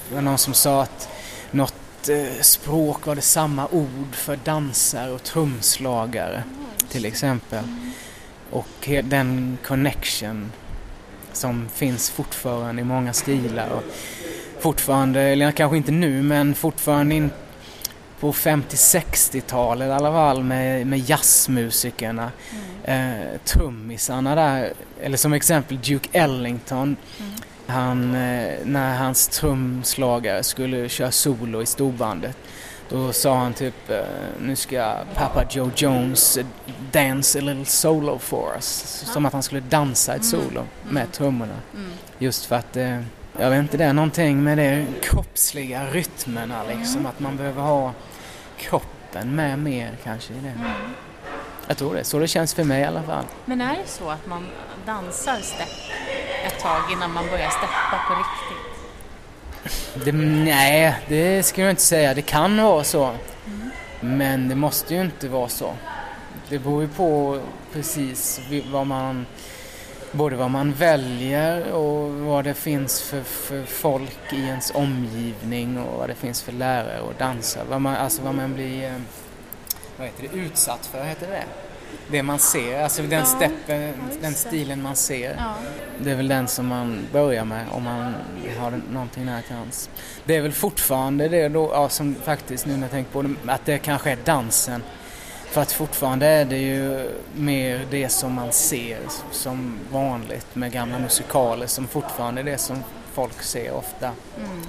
det 0.08 0.14
var 0.14 0.22
någon 0.22 0.38
som 0.38 0.54
sa 0.54 0.82
att 0.82 1.08
något 1.50 2.08
eh, 2.08 2.40
språk 2.42 3.06
var 3.06 3.14
det 3.14 3.22
samma 3.22 3.68
ord 3.68 4.14
för 4.14 4.36
dansare 4.36 5.10
och 5.10 5.22
trumslagare 5.22 6.42
till 6.88 7.04
exempel. 7.04 7.64
Och 8.50 8.88
den 9.04 9.58
connection 9.64 10.52
som 11.32 11.68
finns 11.74 12.10
fortfarande 12.10 12.82
i 12.82 12.84
många 12.84 13.12
stilar. 13.12 13.68
Och 13.68 13.82
fortfarande, 14.60 15.20
eller 15.20 15.52
kanske 15.52 15.76
inte 15.76 15.92
nu, 15.92 16.22
men 16.22 16.54
fortfarande 16.54 17.14
in 17.14 17.30
på 18.20 18.32
50-60-talet 18.32 19.88
i 19.88 19.90
alla 19.90 20.12
fall 20.12 20.42
med, 20.42 20.86
med 20.86 20.98
jazzmusikerna. 20.98 22.32
Mm. 22.84 23.20
Eh, 23.20 23.40
trummisarna 23.44 24.34
där, 24.34 24.72
eller 25.02 25.16
som 25.16 25.32
exempel 25.32 25.78
Duke 25.78 26.08
Ellington. 26.12 26.96
Mm. 27.20 27.32
Han, 27.66 28.14
eh, 28.14 28.54
när 28.64 28.96
hans 28.96 29.28
trumslagare 29.28 30.42
skulle 30.42 30.88
köra 30.88 31.10
solo 31.10 31.62
i 31.62 31.66
storbandet 31.66 32.36
då 32.88 33.12
sa 33.12 33.36
han 33.36 33.54
typ, 33.54 33.90
uh, 33.90 33.96
nu 34.40 34.56
ska 34.56 34.96
Papa 35.14 35.44
Joe 35.50 35.70
Jones 35.76 36.38
dance 36.92 37.38
a 37.38 37.42
little 37.42 37.64
solo 37.64 38.18
for 38.18 38.52
us. 38.54 38.66
Som 39.12 39.26
att 39.26 39.32
han 39.32 39.42
skulle 39.42 39.60
dansa 39.60 40.14
ett 40.14 40.32
mm. 40.32 40.44
solo 40.44 40.60
mm. 40.60 40.94
med 40.94 41.12
trummorna. 41.12 41.56
Mm. 41.74 41.90
Just 42.18 42.44
för 42.46 42.56
att, 42.56 42.76
uh, 42.76 43.02
jag 43.38 43.50
vet 43.50 43.58
inte, 43.58 43.76
det 43.76 43.84
är 43.84 43.92
någonting 43.92 44.44
med 44.44 44.58
de 44.58 44.86
kroppsliga 45.02 45.86
rytmerna 45.86 46.62
liksom. 46.68 47.06
Att 47.06 47.20
man 47.20 47.36
behöver 47.36 47.62
ha 47.62 47.92
kroppen 48.58 49.36
med 49.36 49.58
mer 49.58 49.96
kanske 50.04 50.32
i 50.32 50.36
det. 50.36 50.52
Jag 51.68 51.76
tror 51.76 51.94
det, 51.94 52.04
så 52.04 52.18
det 52.18 52.28
känns 52.28 52.54
för 52.54 52.64
mig 52.64 52.80
i 52.80 52.84
alla 52.84 53.02
fall. 53.02 53.24
Men 53.44 53.60
är 53.60 53.76
det 53.76 53.88
så 53.88 54.10
att 54.10 54.26
man 54.26 54.46
dansar 54.86 55.36
stepp 55.36 55.68
ett 56.46 56.60
tag 56.60 56.80
innan 56.92 57.12
man 57.12 57.26
börjar 57.26 57.50
steppa 57.50 58.00
på 58.08 58.14
riktigt? 58.14 58.65
Det, 60.04 60.12
nej, 60.12 60.94
det 61.08 61.42
skulle 61.42 61.66
jag 61.66 61.72
inte 61.72 61.82
säga. 61.82 62.14
Det 62.14 62.22
kan 62.22 62.62
vara 62.62 62.84
så. 62.84 63.04
Mm. 63.04 63.70
Men 64.00 64.48
det 64.48 64.54
måste 64.54 64.94
ju 64.94 65.00
inte 65.00 65.28
vara 65.28 65.48
så. 65.48 65.72
Det 66.48 66.58
beror 66.58 66.82
ju 66.82 66.88
på 66.88 67.40
precis 67.72 68.40
vad 68.72 68.86
man, 68.86 69.26
både 70.12 70.36
vad 70.36 70.50
man 70.50 70.72
väljer 70.72 71.72
och 71.72 72.12
vad 72.12 72.44
det 72.44 72.54
finns 72.54 73.02
för, 73.02 73.22
för 73.22 73.64
folk 73.64 74.32
i 74.32 74.40
ens 74.40 74.70
omgivning 74.74 75.78
och 75.78 75.98
vad 75.98 76.08
det 76.08 76.14
finns 76.14 76.42
för 76.42 76.52
lärare 76.52 77.00
och 77.00 77.12
dansare. 77.18 77.64
Vad 77.68 77.80
man, 77.80 77.94
alltså 77.94 78.22
vad 78.22 78.34
man 78.34 78.54
blir 78.54 78.84
eh, 78.84 78.96
vad 79.96 80.06
heter 80.06 80.22
det, 80.22 80.38
utsatt 80.38 80.86
för, 80.86 81.04
heter 81.04 81.26
det 81.26 81.65
det 82.10 82.22
man 82.22 82.38
ser, 82.38 82.82
alltså 82.82 83.02
den 83.02 83.10
ja, 83.18 83.24
steppen, 83.24 83.94
den 84.20 84.34
stilen 84.34 84.82
man 84.82 84.96
ser. 84.96 85.36
Ja. 85.38 85.54
Det 85.98 86.10
är 86.10 86.14
väl 86.14 86.28
den 86.28 86.48
som 86.48 86.66
man 86.66 87.06
börjar 87.12 87.44
med 87.44 87.66
om 87.70 87.82
man 87.82 88.14
har 88.58 88.80
någonting 88.92 89.24
nära 89.24 89.42
till 89.42 89.56
hands. 89.56 89.90
Det 90.24 90.36
är 90.36 90.42
väl 90.42 90.52
fortfarande 90.52 91.28
det 91.28 91.48
då, 91.48 91.70
ja, 91.72 91.88
som 91.88 92.14
faktiskt 92.14 92.66
nu 92.66 92.72
när 92.72 92.82
jag 92.82 92.90
tänker 92.90 93.12
på 93.12 93.22
det, 93.22 93.34
att 93.46 93.64
det 93.64 93.78
kanske 93.78 94.10
är 94.10 94.18
dansen. 94.24 94.82
För 95.50 95.62
att 95.62 95.72
fortfarande 95.72 96.26
är 96.26 96.44
det 96.44 96.58
ju 96.58 97.10
mer 97.34 97.86
det 97.90 98.08
som 98.08 98.32
man 98.32 98.52
ser 98.52 98.98
som 99.32 99.78
vanligt 99.92 100.54
med 100.54 100.72
gamla 100.72 100.98
musikaler 100.98 101.66
som 101.66 101.86
fortfarande 101.86 102.40
är 102.40 102.44
det 102.44 102.58
som 102.58 102.84
folk 103.12 103.42
ser 103.42 103.72
ofta. 103.72 104.06
Mm. 104.38 104.62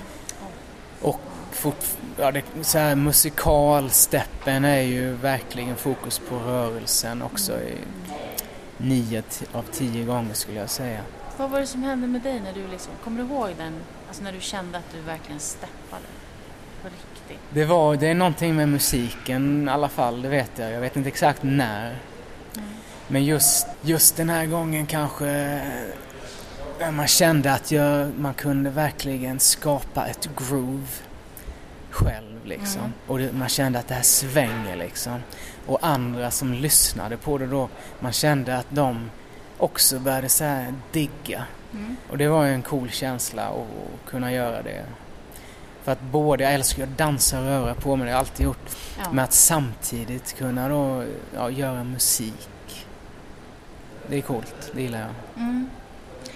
Och 1.02 1.20
fort, 1.58 1.86
ja, 2.18 2.32
det, 2.32 2.44
så 2.62 2.78
här, 2.78 2.96
musikalsteppen 2.96 4.66
är 4.66 4.82
ju 4.82 5.14
verkligen 5.14 5.76
fokus 5.76 6.20
på 6.30 6.36
rörelsen 6.36 7.22
också 7.22 7.54
i 7.54 7.78
nio 8.78 9.24
av 9.52 9.64
tio 9.72 10.06
gånger 10.06 10.34
skulle 10.34 10.60
jag 10.60 10.70
säga. 10.70 11.02
Vad 11.38 11.50
var 11.50 11.60
det 11.60 11.68
som 11.68 11.84
hände 11.84 12.08
med 12.08 12.22
dig 12.22 12.40
när 12.40 12.54
du 12.54 12.68
liksom, 12.68 12.94
kommer 13.04 13.24
du 13.24 13.30
ihåg 13.30 13.50
den, 13.58 13.74
alltså 14.08 14.24
när 14.24 14.32
du 14.32 14.40
kände 14.40 14.78
att 14.78 14.92
du 14.94 15.02
verkligen 15.02 15.40
steppade 15.40 16.06
på 16.82 16.88
riktigt? 16.88 17.40
Det 17.50 17.66
var, 17.66 17.96
det 17.96 18.08
är 18.08 18.16
någonting 18.16 18.56
med 18.56 18.70
musiken 18.70 19.68
i 19.68 19.72
alla 19.72 19.90
fall, 19.90 20.22
det 20.22 20.30
vet 20.30 20.52
jag. 20.56 20.72
Jag 20.72 20.82
vet 20.82 20.96
inte 20.96 21.10
exakt 21.10 21.44
när. 21.44 21.88
Mm. 21.88 22.70
Men 23.08 23.26
just, 23.26 23.68
just 23.82 24.18
den 24.18 24.30
här 24.30 24.46
gången 24.46 24.86
kanske 24.86 25.62
man 26.92 27.08
kände 27.08 27.54
att 27.54 27.72
jag, 27.72 28.20
man 28.20 28.34
kunde 28.34 28.70
verkligen 28.70 29.40
skapa 29.40 30.08
ett 30.08 30.30
groove 30.36 30.88
själv 31.98 32.46
liksom. 32.46 32.82
Mm. 32.82 32.94
Och 33.08 33.20
det, 33.20 33.34
man 33.34 33.50
kände 33.50 33.80
att 33.80 33.88
det 33.88 33.94
här 33.94 34.01
svänger 34.01 34.75
liksom. 34.75 35.20
Och 35.66 35.80
andra 35.82 36.32
som 36.32 36.54
lyssnade 36.54 37.18
på 37.18 37.38
det 37.38 37.48
då, 37.48 37.70
man 38.00 38.12
kände 38.12 38.58
att 38.58 38.68
de 38.70 39.10
också 39.58 40.00
började 40.00 40.30
så 40.30 40.44
här 40.44 40.74
digga. 40.92 41.44
Mm. 41.74 41.98
Och 42.10 42.18
det 42.18 42.27
var 42.27 42.46
ju 42.46 42.54
en 42.54 42.62
cool 42.62 42.89
känsla 42.89 43.44
att 43.48 44.10
kunna 44.10 44.32
göra 44.32 44.62
det. 44.62 44.86
För 45.84 45.92
att 45.92 46.01
både, 46.01 46.44
jag 46.44 46.54
älskar 46.54 46.84
att 46.84 46.98
dansa 46.98 47.39
och 47.39 47.46
röra 47.46 47.74
på 47.74 47.96
mig, 47.96 48.06
det 48.06 48.12
har 48.12 48.18
jag 48.18 48.20
alltid 48.20 48.46
gjort. 48.46 48.75
Ja. 48.98 49.12
Men 49.12 49.24
att 49.24 49.34
samtidigt 49.34 50.38
kunna 50.38 50.70
då 50.70 51.04
ja, 51.36 51.50
göra 51.50 51.84
musik. 51.84 52.86
Det 54.10 54.18
är 54.18 54.22
coolt, 54.22 54.72
det 54.74 54.82
gillar 54.82 55.00
jag. 55.00 55.44
Mm. 55.44 55.70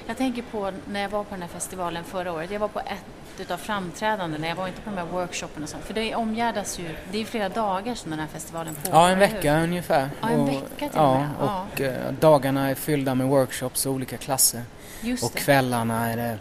Jag 0.08 0.18
tänker 0.18 0.42
på 0.42 0.72
när 0.88 1.02
jag 1.02 1.10
var 1.10 1.24
på 1.24 1.30
den 1.30 1.42
här 1.42 1.50
festivalen 1.50 2.04
förra 2.04 2.32
året. 2.32 2.52
Jag 2.52 2.60
var 2.60 2.68
på 2.68 2.80
ett 2.80 3.21
utav 3.42 3.58
framträdandena. 3.58 4.48
Jag 4.48 4.56
var 4.56 4.68
inte 4.68 4.82
på 4.82 4.90
de 4.90 4.98
här 4.98 5.06
workshopen 5.06 5.64
och 5.64 5.70
sånt. 5.70 5.84
För 5.84 5.94
det 5.94 6.16
omgärdas 6.16 6.80
ju, 6.80 6.90
det 7.12 7.18
är 7.18 7.20
ju 7.20 7.26
flera 7.26 7.50
dagar 7.50 7.96
som 7.96 8.12
den 8.12 8.20
här 8.20 8.28
festivalen 8.28 8.76
pågår. 8.76 9.00
Ja, 9.00 9.10
en 9.10 9.20
vecka 9.20 9.56
hur? 9.56 9.64
ungefär. 9.64 10.10
Ja, 10.22 10.30
en 10.30 10.46
vecka 10.46 10.62
till 10.78 10.88
och. 10.88 10.96
Ja, 10.96 11.28
och 11.40 11.80
ja. 11.80 11.86
Eh, 11.86 12.12
dagarna 12.20 12.70
är 12.70 12.76
fyllda 12.76 13.16
med 13.16 13.28
workshops 13.28 13.86
och 13.86 13.94
olika 13.94 14.18
klasser. 14.18 14.62
Just 15.02 15.24
och 15.24 15.32
det. 15.34 15.40
kvällarna 15.40 16.12
är 16.12 16.18
det 16.18 16.38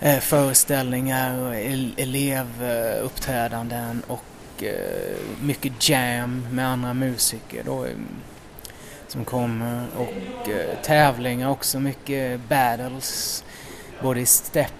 eh, 0.00 0.18
föreställningar 0.20 1.38
och 1.38 1.54
elevuppträdanden 1.96 4.02
och 4.06 4.24
eh, 4.62 5.16
mycket 5.42 5.88
jam 5.88 6.46
med 6.50 6.68
andra 6.68 6.94
musiker 6.94 7.62
då, 7.64 7.86
som 9.08 9.24
kommer 9.24 9.86
och 9.96 10.48
tävlingar 10.82 11.50
också, 11.50 11.80
mycket 11.80 12.40
battles 12.48 13.44
både 14.02 14.20
i 14.20 14.26
step 14.26 14.72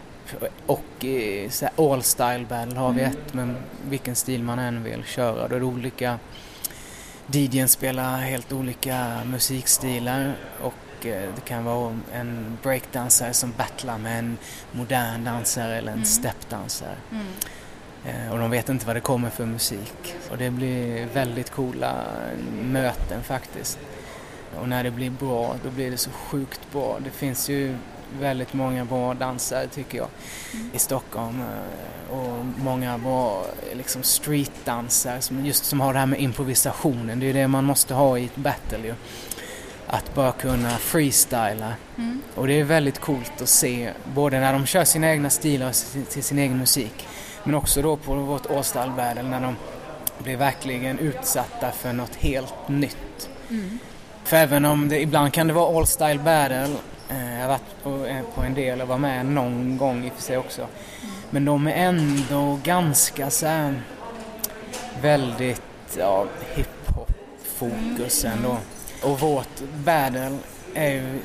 och 0.66 1.04
i 1.04 1.50
all 1.76 2.02
style 2.02 2.46
battle 2.48 2.78
har 2.78 2.92
vi 2.92 3.00
mm. 3.00 3.12
ett, 3.12 3.34
men 3.34 3.56
vilken 3.88 4.16
stil 4.16 4.42
man 4.42 4.58
än 4.58 4.82
vill 4.82 5.04
köra. 5.04 5.48
Då 5.48 5.54
är 5.54 5.60
det 5.60 5.66
olika 5.66 6.18
DJn 7.26 7.68
spelar 7.68 8.18
helt 8.18 8.52
olika 8.52 9.24
musikstilar 9.24 10.34
och 10.60 11.06
eh, 11.06 11.28
det 11.34 11.40
kan 11.44 11.64
vara 11.64 11.98
en 12.14 12.58
breakdansare 12.62 13.32
som 13.32 13.52
battlar 13.56 13.98
med 13.98 14.18
en 14.18 14.38
modern 14.72 15.24
dansare 15.24 15.76
eller 15.76 15.92
en 15.92 15.98
mm. 15.98 16.04
stepdansare. 16.04 16.96
Mm. 17.10 17.26
Eh, 18.04 18.32
och 18.32 18.38
de 18.38 18.50
vet 18.50 18.68
inte 18.68 18.86
vad 18.86 18.96
det 18.96 19.00
kommer 19.00 19.30
för 19.30 19.46
musik. 19.46 20.14
Och 20.30 20.38
det 20.38 20.50
blir 20.50 21.06
väldigt 21.06 21.50
coola 21.50 22.04
möten 22.62 23.22
faktiskt. 23.22 23.78
Och 24.60 24.68
när 24.68 24.84
det 24.84 24.90
blir 24.90 25.10
bra, 25.10 25.56
då 25.64 25.70
blir 25.70 25.90
det 25.90 25.96
så 25.96 26.10
sjukt 26.10 26.60
bra. 26.72 26.98
Det 27.04 27.10
finns 27.10 27.48
ju 27.48 27.76
väldigt 28.20 28.52
många 28.52 28.84
bra 28.84 29.14
dansare 29.14 29.66
tycker 29.66 29.98
jag 29.98 30.08
mm. 30.54 30.70
i 30.74 30.78
Stockholm 30.78 31.40
eh, 31.40 32.14
och 32.14 32.44
många 32.64 32.98
bra 32.98 33.44
liksom 33.72 34.02
streetdansare 34.02 35.20
som 35.20 35.46
just 35.46 35.64
som 35.64 35.80
har 35.80 35.92
det 35.92 35.98
här 35.98 36.06
med 36.06 36.20
improvisationen. 36.20 37.20
Det 37.20 37.26
är 37.26 37.34
det 37.34 37.48
man 37.48 37.64
måste 37.64 37.94
ha 37.94 38.18
i 38.18 38.24
ett 38.24 38.36
battle 38.36 38.86
ju. 38.86 38.94
Att 39.86 40.14
bara 40.14 40.32
kunna 40.32 40.70
freestyla. 40.70 41.74
Mm. 41.98 42.20
Och 42.34 42.46
det 42.46 42.60
är 42.60 42.64
väldigt 42.64 42.98
coolt 42.98 43.42
att 43.42 43.48
se 43.48 43.92
både 44.14 44.40
när 44.40 44.52
de 44.52 44.66
kör 44.66 44.84
sina 44.84 45.10
egna 45.10 45.30
stilar 45.30 45.72
till 46.10 46.22
sin 46.22 46.38
egen 46.38 46.58
musik 46.58 47.06
men 47.44 47.54
också 47.54 47.82
då 47.82 47.96
på 47.96 48.14
vårt 48.14 48.46
All 48.76 48.90
Battle 48.90 49.22
när 49.22 49.40
de 49.40 49.56
blir 50.18 50.36
verkligen 50.36 50.98
utsatta 50.98 51.70
för 51.70 51.92
något 51.92 52.14
helt 52.14 52.68
nytt. 52.68 53.28
Mm. 53.50 53.78
För 54.24 54.36
även 54.36 54.64
om 54.64 54.88
det 54.88 55.00
ibland 55.00 55.32
kan 55.32 55.46
det 55.46 55.52
vara 55.52 55.78
All 55.78 55.86
Style 55.86 56.18
Battle, 56.18 56.76
Eh, 57.12 57.40
jag 57.40 57.40
har 57.40 57.48
varit 57.48 58.08
eh, 58.08 58.22
på, 58.34 58.40
en 58.40 58.54
del 58.54 58.80
och 58.80 58.88
var 58.88 58.98
med 58.98 59.26
någon 59.26 59.76
gång 59.76 60.04
i 60.04 60.10
och 60.10 60.14
för 60.14 60.22
sig 60.22 60.38
också. 60.38 60.66
Men 61.30 61.44
de 61.44 61.66
är 61.66 61.72
ändå 61.72 62.58
ganska 62.64 63.30
så 63.30 63.46
här 63.46 63.82
väldigt 65.02 65.62
ja, 65.98 66.26
hiphop-fokus 66.54 68.24
ändå. 68.24 68.56
Och 69.02 69.20
vårt 69.20 69.60
battle 69.84 70.38
är 70.74 70.92
ju 70.92 71.18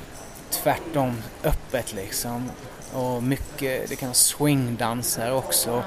tvärtom 0.50 1.18
öppet 1.44 1.94
liksom. 1.94 2.52
Och 2.94 3.24
mycket, 3.24 3.90
det 3.90 3.96
kan 3.96 4.10
vara 4.10 4.14
swingdanser 4.14 5.34
också. 5.34 5.84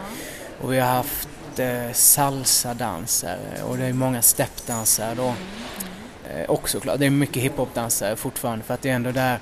Och 0.61 0.73
vi 0.73 0.79
har 0.79 0.89
haft 0.89 1.29
eh, 1.57 1.93
salsa-dansare 1.93 3.63
och 3.69 3.77
det 3.77 3.85
är 3.85 3.93
många 3.93 4.23
steppdansare 4.23 5.15
då. 5.15 5.35
Eh, 6.31 6.51
också 6.51 6.81
klart, 6.81 6.99
det 6.99 7.07
är 7.07 7.11
mycket 7.11 7.43
hiphopdansare 7.43 8.17
fortfarande 8.17 8.65
för 8.65 8.75
att 8.75 8.83
det 8.83 8.91
är 8.91 8.95
ändå 8.95 9.11
där 9.11 9.39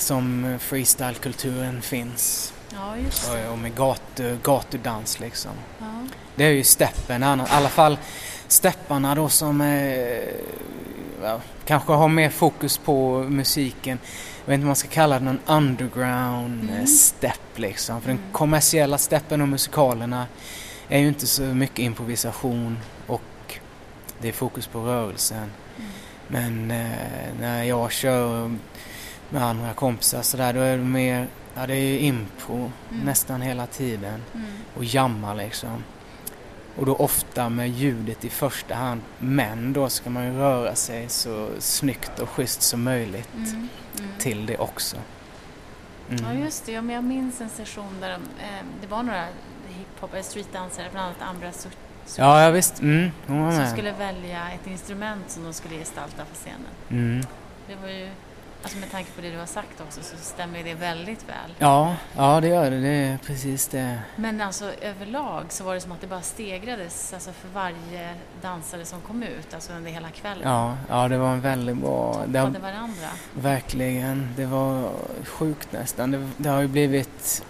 som 0.00 0.56
freestyle-kulturen 0.60 1.82
finns. 1.82 2.52
Ja, 2.72 2.96
just 2.96 3.32
det. 3.32 3.48
Och, 3.48 3.58
med 3.58 3.74
gatu, 3.74 4.36
gatudans 4.42 5.20
liksom. 5.20 5.50
Ja. 5.78 6.06
Det 6.36 6.44
är 6.44 6.50
ju 6.50 6.64
steppen, 6.64 7.22
i 7.22 7.26
alla 7.50 7.68
fall 7.68 7.98
stepparna 8.48 9.14
då 9.14 9.28
som 9.28 9.60
är, 9.60 10.24
ja, 11.22 11.40
kanske 11.64 11.92
har 11.92 12.08
mer 12.08 12.30
fokus 12.30 12.78
på 12.78 13.18
musiken. 13.28 13.98
Jag 14.44 14.50
vet 14.50 14.54
inte 14.54 14.64
om 14.64 14.66
man 14.66 14.76
ska 14.76 14.88
kalla 14.88 15.18
det 15.18 15.24
någon 15.24 15.40
underground 15.46 16.62
Mm. 16.62 16.80
eh, 16.80 16.84
step 16.86 17.40
liksom. 17.56 18.00
För 18.00 18.08
den 18.08 18.20
kommersiella 18.32 18.98
steppen 18.98 19.40
och 19.40 19.48
musikalerna 19.48 20.26
är 20.88 20.98
ju 20.98 21.08
inte 21.08 21.26
så 21.26 21.42
mycket 21.42 21.78
improvisation 21.78 22.78
och 23.06 23.22
det 24.20 24.28
är 24.28 24.32
fokus 24.32 24.66
på 24.66 24.80
rörelsen. 24.80 25.50
Mm. 25.78 25.90
Men 26.28 26.70
eh, 26.70 26.96
när 27.40 27.62
jag 27.62 27.92
kör 27.92 28.56
med 29.30 29.42
andra 29.42 29.72
kompisar 29.74 30.22
så 30.22 30.36
där, 30.36 30.52
då 30.52 30.60
är 30.60 30.76
det 30.76 30.84
mer, 30.84 31.26
ja 31.54 31.66
det 31.66 31.74
är 31.74 31.80
ju 31.92 31.98
impro 31.98 32.56
Mm. 32.90 33.04
nästan 33.04 33.40
hela 33.42 33.66
tiden 33.66 34.22
Mm. 34.34 34.46
och 34.76 34.84
jamma 34.84 35.34
liksom. 35.34 35.84
Och 36.76 36.86
då 36.86 36.94
ofta 36.96 37.48
med 37.48 37.68
ljudet 37.70 38.24
i 38.24 38.30
första 38.30 38.74
hand. 38.74 39.00
Men 39.18 39.72
då 39.72 39.88
ska 39.88 40.10
man 40.10 40.24
ju 40.24 40.32
röra 40.38 40.74
sig 40.74 41.08
så 41.08 41.48
snyggt 41.58 42.18
och 42.18 42.28
schysst 42.28 42.62
som 42.62 42.82
möjligt 42.82 43.28
Mm. 43.34 43.68
Mm. 43.98 44.10
till 44.18 44.46
det 44.46 44.58
också. 44.58 44.96
Mm. 46.10 46.24
Ja, 46.24 46.44
just 46.44 46.66
det. 46.66 46.72
Ja, 46.72 46.82
men 46.82 46.94
jag 46.94 47.04
minns 47.04 47.40
en 47.40 47.48
session 47.48 48.00
där 48.00 48.08
de, 48.08 48.14
eh, 48.44 48.64
det 48.80 48.86
var 48.86 49.02
några 49.02 49.24
hiphop 49.68 50.12
eller 50.12 50.22
streetdansare, 50.22 50.86
bland 50.92 51.06
annat 51.06 51.22
Ambra 51.34 51.52
Sut- 51.52 51.78
Ja, 52.18 52.42
ja 52.42 52.50
visst. 52.50 52.80
Mm, 52.80 53.10
hon 53.26 53.42
var 53.44 53.50
som 53.50 53.60
med. 53.60 53.72
skulle 53.72 53.92
välja 53.92 54.50
ett 54.50 54.66
instrument 54.66 55.30
som 55.30 55.44
de 55.44 55.52
skulle 55.52 55.74
gestalta 55.76 56.24
på 56.24 56.34
scenen. 56.34 56.60
Mm. 56.90 57.26
Det 57.68 57.74
var 57.82 57.88
ju, 57.88 58.10
alltså 58.64 58.78
med 58.78 58.90
tanke 58.90 59.10
på 59.10 59.20
det 59.20 59.30
du 59.30 59.38
har 59.38 59.46
sagt 59.46 59.80
också 59.80 60.00
så 60.02 60.16
stämmer 60.16 60.64
det 60.64 60.74
väldigt 60.74 61.28
väl. 61.28 61.54
Ja, 61.58 61.96
ja 62.16 62.40
det 62.40 62.48
gör 62.48 62.70
det. 62.70 62.80
Det 62.80 62.88
är 62.88 63.18
precis 63.18 63.68
det. 63.68 63.98
Men 64.16 64.40
alltså 64.40 64.72
överlag 64.80 65.44
så 65.48 65.64
var 65.64 65.74
det 65.74 65.80
som 65.80 65.92
att 65.92 66.00
det 66.00 66.06
bara 66.06 66.22
stegrades 66.22 67.12
alltså 67.14 67.32
för 67.32 67.48
varje 67.48 68.14
dansare 68.42 68.84
som 68.84 69.00
kom 69.00 69.22
ut, 69.22 69.54
alltså 69.54 69.72
under 69.72 69.90
hela 69.90 70.10
kvällen. 70.10 70.48
Ja, 70.48 70.76
ja 70.88 71.08
det 71.08 71.18
var 71.18 71.32
en 71.32 71.40
väldigt 71.40 71.76
bra... 71.76 72.12
Toppade 72.12 72.58
varandra. 72.58 73.08
verkligen. 73.34 74.34
Det 74.36 74.46
var 74.46 74.90
sjukt 75.24 75.72
nästan. 75.72 76.10
Det, 76.10 76.30
det 76.36 76.48
har 76.48 76.60
ju 76.60 76.68
blivit 76.68 77.44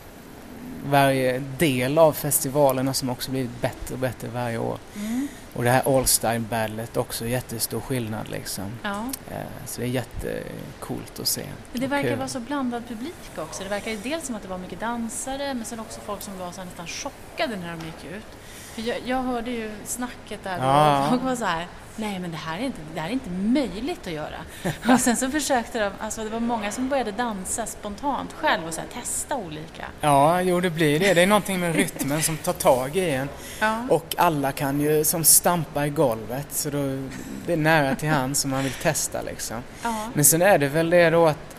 varje 0.85 1.38
del 1.59 1.99
av 1.99 2.12
festivalerna 2.12 2.95
som 2.95 3.11
också 3.11 3.31
blivit 3.31 3.61
bättre 3.61 3.95
och 3.95 3.99
bättre 3.99 4.29
varje 4.29 4.59
år. 4.59 4.79
Mm. 4.97 5.29
Och 5.55 5.64
det 5.64 5.70
här 5.70 5.97
All 5.99 6.07
Style 6.07 6.38
Battlet 6.38 6.97
också 6.97 7.27
jättestor 7.27 7.81
skillnad 7.81 8.29
liksom. 8.29 8.64
Ja. 8.83 9.05
Eh, 9.31 9.37
Så 9.66 9.81
det 9.81 9.87
är 9.87 9.90
jättecoolt 9.90 11.20
att 11.20 11.29
se. 11.29 11.42
Det 11.73 11.87
verkar 11.87 12.09
kul. 12.09 12.18
vara 12.18 12.29
så 12.29 12.40
blandad 12.40 12.88
publik 12.88 13.14
också. 13.38 13.62
Det 13.62 13.68
verkar 13.68 13.90
ju 13.90 13.97
dels 13.97 14.27
som 14.27 14.35
att 14.37 14.42
det 14.42 14.49
var 14.49 14.59
mycket 14.59 14.81
dansare 14.81 15.55
men 15.55 15.64
sen 15.64 15.81
också 15.81 16.01
folk 16.01 16.23
som 16.23 16.38
var 16.38 16.53
så 16.53 16.64
nästan 16.64 16.87
chockade 16.87 17.57
när 17.57 17.77
de 17.77 17.87
gick 17.87 18.05
ut. 18.16 18.27
För 18.75 18.83
jag, 18.83 18.97
jag 19.05 19.23
hörde 19.23 19.51
ju 19.51 19.70
snacket 19.85 20.44
där 20.44 20.59
Ja. 20.59 21.03
och 21.03 21.09
folk 21.09 21.23
var 21.23 21.37
så 21.37 21.44
här 21.44 21.66
Nej 21.96 22.18
men 22.18 22.30
det 22.30 22.37
här, 22.37 22.59
är 22.59 22.62
inte, 22.62 22.78
det 22.94 23.00
här 23.00 23.09
är 23.09 23.12
inte 23.12 23.30
möjligt 23.30 24.07
att 24.07 24.12
göra. 24.12 24.37
och 24.94 25.00
sen 25.00 25.16
så 25.16 25.30
försökte 25.30 25.78
de, 25.78 25.92
alltså 26.00 26.24
det 26.24 26.30
var 26.30 26.40
många 26.40 26.72
som 26.72 26.88
började 26.88 27.12
dansa 27.12 27.66
spontant 27.66 28.33
själv 28.33 28.66
och 28.66 28.74
så 28.74 28.80
här, 28.80 28.88
testa 28.88 29.37
olika. 29.37 29.85
Ja, 30.00 30.42
jo 30.42 30.61
det 30.61 30.70
blir 30.70 31.00
det. 31.00 31.14
Det 31.14 31.22
är 31.22 31.26
någonting 31.26 31.61
med 31.61 31.74
rytmen 31.74 32.22
som 32.22 32.37
tar 32.37 32.52
tag 32.52 32.96
i 32.96 33.11
en. 33.11 33.28
Ja. 33.61 33.87
Och 33.90 34.14
alla 34.18 34.52
kan 34.52 34.80
ju 34.80 35.04
som 35.04 35.24
stampa 35.24 35.87
i 35.87 35.90
golvet 35.90 36.46
så 36.50 36.70
då, 36.70 37.09
det 37.46 37.52
är 37.52 37.57
nära 37.57 37.94
till 37.94 38.09
hands 38.09 38.40
som 38.40 38.50
man 38.50 38.64
vill 38.64 38.72
testa 38.72 39.22
liksom. 39.22 39.57
ja. 39.83 40.11
Men 40.14 40.24
sen 40.24 40.42
är 40.42 40.59
det 40.59 40.68
väl 40.68 40.90
det 40.90 41.11
då 41.11 41.26
att, 41.26 41.57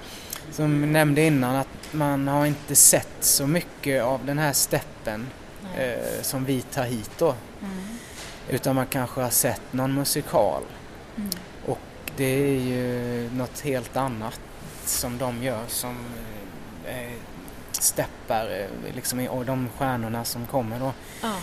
som 0.51 0.93
nämnde 0.93 1.21
innan, 1.21 1.55
att 1.55 1.67
man 1.91 2.27
har 2.27 2.45
inte 2.45 2.75
sett 2.75 3.17
så 3.19 3.47
mycket 3.47 4.03
av 4.03 4.25
den 4.25 4.37
här 4.37 4.53
steppen 4.53 5.27
eh, 5.77 6.21
som 6.21 6.45
vi 6.45 6.61
tar 6.61 6.83
hit 6.83 7.11
då. 7.17 7.35
Mm. 7.61 7.94
Utan 8.49 8.75
man 8.75 8.85
kanske 8.87 9.21
har 9.21 9.29
sett 9.29 9.73
någon 9.73 9.93
musikal. 9.93 10.63
Mm. 11.17 11.29
Det 12.17 12.25
är 12.25 12.59
ju 12.59 13.29
något 13.33 13.59
helt 13.59 13.97
annat 13.97 14.39
som 14.85 15.17
de 15.17 15.43
gör 15.43 15.63
som 15.67 15.95
eh, 16.85 17.11
steppar 17.71 18.59
eh, 18.59 18.95
liksom 18.95 19.27
och 19.27 19.45
de 19.45 19.69
stjärnorna 19.77 20.23
som 20.23 20.45
kommer 20.45 20.79
då 20.79 20.91
Ja. 21.21 21.35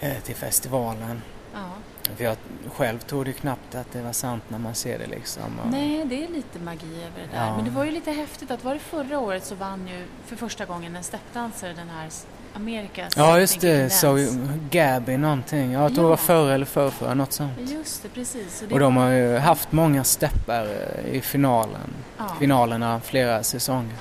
eh, 0.00 0.18
till 0.22 0.34
festivalen. 0.34 1.22
Ja. 1.54 1.70
För 2.16 2.24
jag 2.24 2.36
själv 2.72 2.98
trodde 2.98 3.32
knappt 3.32 3.74
att 3.74 3.92
det 3.92 4.02
var 4.02 4.12
sant 4.12 4.42
när 4.48 4.58
man 4.58 4.74
ser 4.74 4.98
det 4.98 5.06
liksom. 5.06 5.58
Och, 5.64 5.70
Nej, 5.70 6.04
det 6.04 6.24
är 6.24 6.28
lite 6.28 6.58
magi 6.58 7.02
över 7.02 7.20
det 7.30 7.36
där. 7.38 7.46
Ja. 7.46 7.56
Men 7.56 7.64
det 7.64 7.70
var 7.70 7.84
ju 7.84 7.90
lite 7.90 8.10
häftigt 8.10 8.50
att 8.50 8.64
var 8.64 8.74
det 8.74 8.80
förra 8.80 9.18
året 9.18 9.44
så 9.44 9.54
vann 9.54 9.88
ju 9.88 10.06
för 10.26 10.36
första 10.36 10.64
gången 10.64 10.96
en 10.96 11.04
steppdansare 11.04 11.72
den 11.72 11.88
här 11.88 12.10
Amerikas 12.54 13.16
Ja 13.16 13.38
just 13.40 13.60
det, 13.60 13.90
så. 13.92 14.18
Gabby 14.70 15.16
någonting. 15.16 15.72
Jag 15.72 15.94
tror 15.94 16.02
det 16.04 16.08
var 16.08 16.10
Ja. 16.10 16.16
förra 16.16 16.54
eller 16.54 16.66
förrförra, 16.66 17.14
något 17.14 17.32
sånt. 17.32 17.52
Just 17.58 18.02
det, 18.02 18.08
precis. 18.08 18.62
Och 18.62 18.68
det, 18.68 18.74
Och 18.74 18.80
de 18.80 18.96
har 18.96 19.10
ju 19.10 19.36
haft 19.36 19.72
många 19.72 20.04
steppar 20.04 20.62
eh, 21.04 21.14
i 21.14 21.20
finalen. 21.20 21.80
ja. 22.18 22.24
finalerna 22.40 23.00
flera 23.04 23.42
säsonger. 23.42 23.94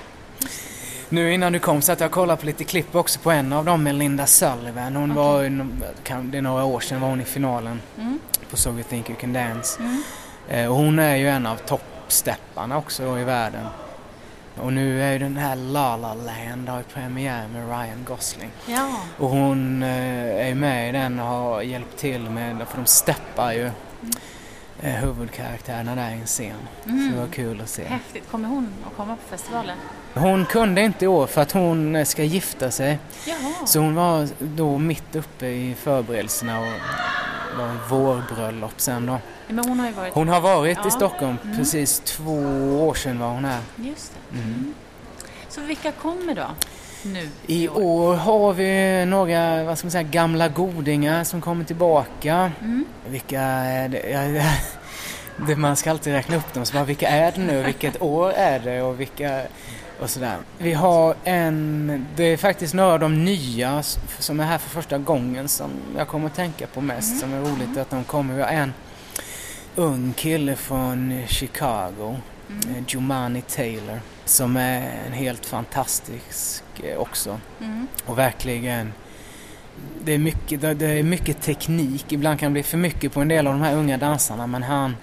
Nu 1.10 1.34
innan 1.34 1.54
du 1.54 1.60
kom 1.60 1.82
så 1.82 1.92
att 1.92 2.00
jag 2.00 2.12
kollade 2.12 2.40
på 2.40 2.46
lite 2.46 2.64
klipp 2.64 2.96
också 2.96 3.20
på 3.20 3.32
en 3.32 3.54
av 3.54 3.66
dem 3.66 3.84
med 3.84 3.96
Linda 3.96 4.26
Sullivan. 4.26 4.96
Hon 4.96 5.12
Okej. 5.12 5.24
var 5.24 6.22
det 6.32 6.38
är 6.38 6.42
några 6.42 6.64
år 6.64 6.80
sedan 6.80 7.02
var 7.02 7.10
hon 7.10 7.22
i 7.22 7.26
finalen 7.26 7.82
Mm. 7.98 8.20
på 8.50 8.58
So 8.58 8.70
You 8.70 8.84
Think 8.84 9.10
You 9.10 9.20
Can 9.20 9.34
Dance. 9.34 9.80
Mm. 9.80 10.04
Eh, 10.50 10.70
och 10.70 10.76
hon 10.76 11.00
är 11.00 11.16
ju 11.16 11.28
en 11.30 11.46
av 11.46 11.56
toppstepparna 11.56 12.78
också 12.78 13.20
i 13.20 13.24
världen. 13.24 13.66
Och 14.62 14.74
nu 14.74 15.04
är 15.04 15.12
ju 15.12 15.20
den 15.20 15.38
här 15.38 15.56
La 15.56 15.98
La 15.98 16.14
Land 16.14 16.70
har 16.70 16.84
premiär 16.84 17.48
med 17.48 17.68
Ryan 17.68 18.06
Gosling. 18.08 18.50
Ja, 18.68 18.90
Och 19.18 19.30
hon 19.30 19.84
eh, 19.84 20.50
är 20.50 20.56
med 20.56 20.90
i 20.90 20.92
den 20.92 21.20
och 21.20 21.26
har 21.26 21.62
hjälpt 21.62 21.98
till 21.98 22.22
med, 22.22 22.68
för 22.68 22.78
de 22.78 22.86
steppar 22.86 23.52
ju 23.52 23.72
eh, 24.82 24.94
huvudkaraktärerna 24.94 25.96
där 25.96 26.10
i 26.10 26.14
en 26.14 26.26
scen. 26.26 26.56
Så 26.84 26.90
det 26.90 27.16
var 27.16 27.18
mm. 27.18 27.32
kul 27.32 27.62
att 27.62 27.70
se. 27.70 27.84
häftigt. 27.84 28.32
Kommer 28.32 28.50
hon 28.50 28.70
att 28.88 28.98
komma 28.98 29.16
på 29.16 29.22
festivalen? 29.30 29.78
Hon 30.14 30.46
kunde 30.46 30.82
inte 30.82 31.06
i 31.06 31.08
år 31.08 31.28
för 31.28 31.42
att 31.42 31.52
hon 31.52 31.96
eh, 31.96 32.06
ska 32.06 32.24
gifta 32.24 32.72
sig. 32.72 33.00
Jaha. 33.28 33.66
Så 33.66 33.80
hon 33.80 33.96
var 33.96 34.28
då 34.40 34.78
mitt 34.78 35.16
uppe 35.16 35.46
i 35.46 35.76
förberedelserna 35.76 36.60
och 36.60 36.68
var 37.58 37.90
vårbröllop 37.90 38.74
sen 38.78 39.06
då. 39.06 39.20
Men 39.48 39.66
hon 39.68 39.80
har 39.80 39.88
ju 39.88 39.94
varit... 39.94 40.14
Hon 40.14 40.28
har 40.28 40.42
varit 40.42 40.78
Ja. 40.82 40.88
i 40.88 40.92
Stockholm 40.92 41.38
Mm. 41.44 41.58
precis 41.58 42.00
två 42.00 42.34
år 42.88 42.94
sedan 42.94 43.20
var 43.20 43.30
hon 43.30 43.46
här. 43.46 43.60
Just 43.76 44.12
det. 44.14 44.38
Mm. 44.38 44.74
Så 45.50 45.62
vilka 45.62 45.92
kommer 45.92 46.36
då? 46.36 46.48
Nu? 47.06 47.30
I 47.48 47.70
år 47.70 48.16
har 48.16 48.54
vi 48.54 49.06
några, 49.06 49.64
vad 49.64 49.78
ska 49.78 49.86
man 49.86 49.92
säga, 49.92 50.04
gamla 50.04 50.48
godingar 50.48 51.24
som 51.24 51.42
kommer 51.42 51.64
tillbaka. 51.66 52.52
Mm. 52.62 52.86
Vilka 53.08 53.42
är 53.42 53.90
det? 53.90 54.10
Ja, 54.10 54.52
det 55.48 55.56
man 55.56 55.76
ska 55.76 55.92
alltid 55.92 56.14
räkna 56.14 56.36
upp 56.36 56.54
dem, 56.54 56.66
så 56.66 56.74
bara 56.74 56.84
vilka 56.84 57.08
är 57.10 57.32
det 57.32 57.42
nu, 57.42 57.64
vilket 57.64 58.02
år 58.02 58.32
är 58.32 58.60
det 58.60 58.82
och 58.82 59.00
vilka 59.00 59.42
och 60.00 60.10
sådär. 60.10 60.38
Vi 60.58 60.74
har 60.74 61.16
en, 61.24 62.06
det 62.16 62.24
är 62.24 62.38
faktiskt 62.38 62.74
några 62.74 62.94
av 62.94 63.00
de 63.00 63.26
nya 63.26 63.84
som 64.20 64.40
är 64.40 64.44
här 64.46 64.58
för 64.58 64.70
första 64.70 64.98
gången 64.98 65.48
som 65.48 65.70
jag 65.98 66.08
kommer 66.08 66.26
att 66.26 66.36
tänka 66.36 66.68
på 66.68 66.82
mest, 66.82 67.08
Mm. 67.10 67.20
som 67.20 67.34
är 67.34 67.40
roligt 67.52 67.78
att 67.78 67.90
de 67.90 68.04
kommer. 68.04 68.36
Vi 68.36 68.42
har 68.42 68.50
en 68.50 68.74
ung 69.76 70.14
kille 70.14 70.56
från 70.56 71.22
Chicago, 71.28 72.16
Mm. 72.50 72.76
eh, 72.76 72.84
Jumani 72.88 73.42
Taylor, 73.42 74.00
som 74.26 74.58
är 74.58 74.92
en 75.08 75.14
helt 75.14 75.46
fantastisk 75.46 76.64
eh, 76.84 76.98
också. 76.98 77.40
Mm. 77.62 77.88
Och 78.06 78.18
verkligen, 78.18 78.94
det 80.04 80.12
är, 80.14 80.18
mycket, 80.18 80.62
det 80.62 80.74
det 80.74 80.86
är 80.88 81.04
mycket 81.04 81.42
teknik. 81.42 82.12
Ibland 82.12 82.40
kan 82.40 82.52
det 82.52 82.54
bli 82.54 82.64
för 82.64 82.78
mycket 82.78 83.14
på 83.14 83.22
en 83.22 83.28
del 83.28 83.48
av 83.48 83.54
de 83.54 83.62
här 83.62 83.76
unga 83.76 83.98
dansarna 83.98 84.48
men 84.48 84.64
han 84.64 84.96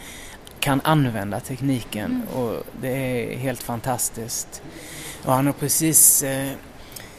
kan 0.61 0.81
använda 0.85 1.41
tekniken 1.41 2.11
Mm. 2.11 2.29
och 2.29 2.63
det 2.81 2.89
är 2.89 3.37
helt 3.39 3.63
fantastiskt. 3.63 4.63
Och 5.25 5.33
han 5.33 5.47
har 5.47 5.53
precis 5.53 6.23
eh, 6.23 6.53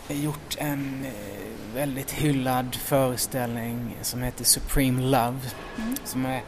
gjort 0.09 0.55
en 0.57 1.05
eh, 1.05 1.75
väldigt 1.75 2.11
hyllad 2.11 2.75
föreställning 2.75 3.95
som 4.01 4.23
heter 4.23 4.43
Supreme 4.43 5.01
Love 5.01 5.39
Mm. 5.77 5.95
som 6.03 6.25
är 6.25 6.41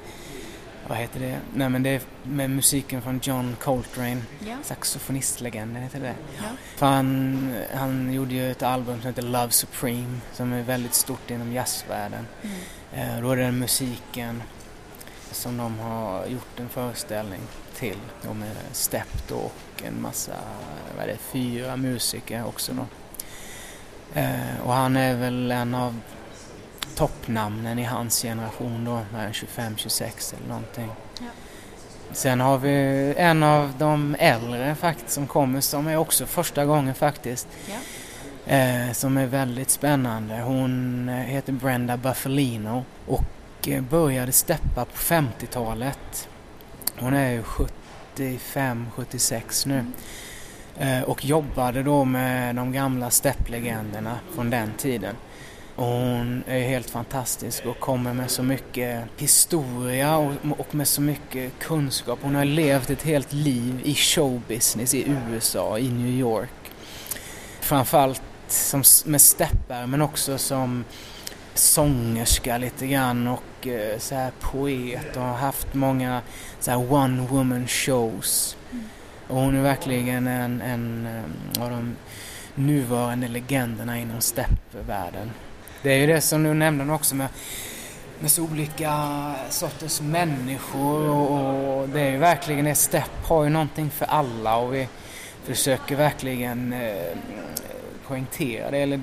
vad 0.88 0.98
heter 0.98 1.20
det? 1.20 1.40
Nej 1.54 1.70
men 1.70 1.84
det 1.84 1.90
är 1.90 2.02
med 2.24 2.50
musiken 2.50 3.02
från 3.02 3.20
John 3.24 3.56
Coltrane, 3.62 4.22
Ja. 4.48 4.56
saxofonistlegenden 4.64 5.84
heter 5.84 6.00
det. 6.00 6.16
Ja. 6.38 6.44
För 6.76 6.86
han, 6.86 7.56
han 7.74 8.14
gjorde 8.14 8.34
ju 8.34 8.52
ett 8.52 8.64
album 8.64 9.02
som 9.02 9.08
heter 9.08 9.22
Love 9.22 9.52
Supreme 9.52 10.20
som 10.34 10.54
är 10.54 10.62
väldigt 10.64 10.94
stort 10.94 11.32
inom 11.32 11.54
jazzvärlden. 11.54 12.28
Mm. 12.42 13.16
Eh, 13.16 13.22
Då 13.22 13.32
är 13.32 13.36
det 13.36 13.44
den 13.44 13.60
musiken 13.60 14.44
som 15.32 15.58
de 15.58 15.80
har 15.80 16.26
gjort 16.26 16.60
en 16.60 16.70
föreställning 16.70 17.42
till. 17.76 17.98
De 18.24 18.42
är 18.44 18.54
Stepp 18.72 19.28
då 19.28 19.36
och 19.36 19.84
en 19.86 20.02
massa, 20.02 20.34
vad 20.96 21.04
är 21.04 21.08
det, 21.08 21.18
fyra 21.18 21.76
musiker 21.78 22.46
också 22.46 22.74
då. 22.74 22.86
Eh, 24.20 24.60
Och 24.66 24.74
han 24.74 24.96
är 24.98 25.16
väl 25.16 25.52
en 25.52 25.76
av 25.76 26.00
toppnamnen 26.96 27.80
i 27.80 27.84
hans 27.84 28.22
generation 28.22 28.86
då, 28.86 29.00
vad 29.14 29.22
är 29.22 29.28
det, 29.28 29.62
25-26 29.62 30.36
eller 30.38 30.48
någonting. 30.48 30.92
Ja. 31.20 31.26
Sen 32.12 32.40
har 32.40 32.58
vi 32.58 33.14
en 33.18 33.44
av 33.44 33.74
de 33.80 34.16
äldre 34.20 34.76
faktiskt 34.76 35.12
som 35.12 35.28
kommer 35.28 35.62
som 35.62 35.88
är 35.88 35.98
också 35.98 36.26
första 36.26 36.66
gången 36.66 36.96
faktiskt. 36.96 37.48
Ja. 37.68 37.76
Eh, 38.54 38.92
som 38.92 39.18
är 39.18 39.26
väldigt 39.26 39.70
spännande. 39.70 40.42
Hon 40.42 41.10
eh, 41.10 41.16
heter 41.16 41.54
Brenda 41.54 41.98
Buffalino 41.98 42.86
och 43.08 43.68
eh, 43.68 43.82
började 43.82 44.32
steppa 44.32 44.86
på 44.86 44.98
50-talet. 44.98 46.30
Hon 47.00 47.14
är 47.14 47.32
ju 47.32 47.44
75-76 48.16 49.68
nu. 49.68 49.74
Mm. 49.74 49.94
Eh, 50.80 51.04
och 51.04 51.26
jobbade 51.26 51.84
då 51.84 52.06
med 52.06 52.56
de 52.56 52.72
gamla 52.72 53.10
stepplegenderna 53.10 54.20
från 54.36 54.50
den 54.50 54.72
tiden. 54.78 55.16
Och 55.76 55.86
hon 55.86 56.44
är 56.48 56.60
helt 56.60 56.90
fantastisk 56.90 57.66
och 57.66 57.80
kommer 57.80 58.14
med 58.14 58.32
så 58.32 58.44
mycket 58.44 59.04
historia 59.18 60.18
och, 60.18 60.76
med 60.76 60.88
så 60.88 61.02
mycket 61.02 61.60
kunskap. 61.60 62.20
Hon 62.22 62.36
har 62.36 62.46
levt 62.46 62.90
ett 62.90 63.02
helt 63.02 63.34
liv 63.34 63.82
i 63.84 63.96
showbusiness 63.96 64.94
i 64.94 65.16
USA, 65.30 65.78
i 65.78 65.90
New 65.90 66.10
York. 66.20 66.72
Framförallt 67.60 68.22
som, 68.48 68.84
med 69.06 69.22
steppar 69.22 69.88
men 69.88 70.02
också 70.02 70.38
som 70.38 70.86
sångerska 71.54 72.58
lite 72.58 72.88
grann 72.88 73.28
och 73.28 73.68
eh, 73.68 73.98
så 74.00 74.16
här 74.16 74.32
poet 74.40 75.16
och 75.16 75.24
har 75.24 75.34
haft 75.34 75.74
många 75.74 76.22
så 76.60 76.72
här 76.72 76.94
one 76.94 77.28
woman 77.28 77.68
shows. 77.68 78.58
Och 79.28 79.36
hon 79.36 79.56
är 79.56 79.62
verkligen 79.62 80.28
en, 80.28 80.62
en 80.62 81.08
eh, 81.08 81.64
av 81.64 81.70
de 81.70 81.96
nuvarande 82.56 83.28
legenderna 83.28 84.00
inom 84.00 84.22
steppvärlden. 84.22 85.32
Det 85.84 85.94
är 85.94 85.98
ju 85.98 86.08
det 86.08 86.22
som 86.22 86.44
du 86.44 86.54
nämnde 86.54 86.94
också 86.94 87.16
med, 87.16 87.28
med 88.20 88.32
så 88.32 88.44
olika 88.44 89.34
sorters 89.50 90.02
människor 90.02 91.10
och, 91.10 91.82
och 91.82 91.90
det 91.90 92.02
är 92.02 92.12
ju 92.12 92.18
verkligen 92.18 92.66
det. 92.66 92.76
Stepp 92.76 93.26
har 93.28 93.44
ju 93.44 93.50
någonting 93.50 93.90
för 93.90 94.06
alla 94.06 94.58
och 94.58 94.74
vi 94.74 94.88
försöker 95.44 95.96
verkligen 95.96 96.74
eh, 96.74 97.18
poängtera 98.08 98.72
det. 98.72 98.78
Eller 98.78 99.02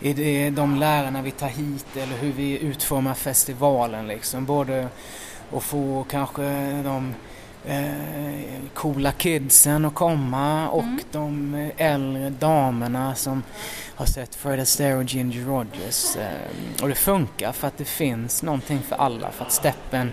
är 0.00 0.14
det 0.14 0.50
de 0.50 0.76
lärarna 0.76 1.22
vi 1.22 1.30
tar 1.30 1.48
hit 1.48 1.96
eller 1.96 2.16
hur 2.16 2.32
vi 2.32 2.58
utformar 2.58 3.14
festivalen 3.14 4.06
liksom. 4.06 4.46
Både 4.46 4.88
att 5.52 5.62
få 5.62 6.06
kanske 6.10 6.42
de 6.82 7.14
eh, 7.66 8.60
coola 8.74 9.12
kidsen 9.12 9.84
att 9.84 9.94
komma 9.94 10.68
och 10.68 10.82
Mm. 10.82 11.00
de 11.12 11.70
äldre 11.76 12.30
damerna 12.30 13.14
som 13.14 13.42
har 13.94 14.06
sett 14.06 14.34
Fred 14.34 14.60
Astaire 14.60 14.96
och 14.96 15.04
Ginger 15.04 15.44
Rogers. 15.44 16.16
Eh, 16.16 16.82
och 16.82 16.88
det 16.88 16.94
funkar 16.94 17.52
för 17.52 17.68
att 17.68 17.78
det 17.78 17.84
finns 17.84 18.42
någonting 18.42 18.80
för 18.88 18.96
alla. 18.96 19.30
För 19.30 19.44
att 19.44 19.52
steppen, 19.52 20.12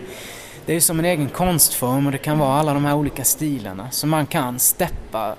det 0.66 0.74
är 0.74 0.80
som 0.80 1.00
en 1.00 1.06
egen 1.06 1.30
konstform 1.30 2.06
och 2.06 2.12
det 2.12 2.18
kan 2.18 2.40
vara 2.40 2.60
alla 2.60 2.74
de 2.74 2.86
här 2.86 2.96
olika 2.96 3.24
stilarna. 3.24 3.92
Så 3.92 4.08
man 4.08 4.26
kan 4.26 4.60
steppa 4.60 5.36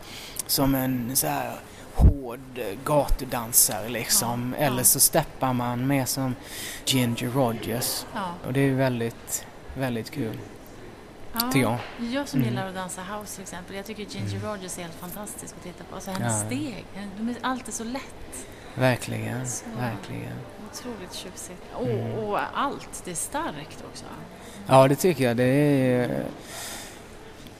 som 0.46 0.74
en 0.74 1.10
så 1.16 1.26
här 1.26 1.52
hård 1.94 2.60
gatudansare 2.84 3.88
liksom. 3.88 4.54
Ja, 4.58 4.64
ja. 4.64 4.66
Eller 4.66 4.82
så 4.82 5.00
steppar 5.00 5.52
man 5.52 5.86
mer 5.86 6.04
som 6.04 6.34
Ginger 6.86 7.30
Rogers. 7.30 8.04
Ja. 8.14 8.20
Och 8.46 8.52
det 8.52 8.60
är 8.60 8.74
väldigt, 8.74 9.44
väldigt 9.74 10.10
kul, 10.10 10.38
Ja. 11.40 11.46
tycker 11.52 11.60
jag. 11.60 11.78
Jag 12.12 12.28
som 12.28 12.40
Mm. 12.40 12.50
gillar 12.50 12.68
att 12.68 12.74
dansa 12.74 13.02
house 13.02 13.34
till 13.34 13.42
exempel, 13.42 13.76
jag 13.76 13.84
tycker 13.86 14.02
Ginger 14.02 14.36
Mm. 14.36 14.48
Rogers 14.50 14.78
är 14.78 14.82
helt 14.82 14.94
fantastisk 15.00 15.54
att 15.58 15.62
titta 15.62 15.84
på. 15.84 15.94
Alltså 15.94 16.10
hennes 16.10 16.40
Ja. 16.42 16.46
steg, 16.46 16.84
de 17.18 17.28
är 17.28 17.36
alltid 17.42 17.74
så 17.74 17.84
lätt. 17.84 18.46
Verkligen, 18.74 19.48
Så. 19.48 19.64
verkligen. 19.78 20.32
Otroligt 20.72 21.14
tjusigt. 21.14 21.62
Och, 21.74 21.86
Mm. 21.88 22.12
och 22.18 22.38
allt, 22.54 23.02
det 23.04 23.10
är 23.10 23.14
starkt 23.14 23.84
också. 23.92 24.04
Ja, 24.66 24.88
det 24.88 24.94
tycker 24.96 25.24
jag. 25.24 25.36
Det 25.36 25.44
är... 25.44 26.24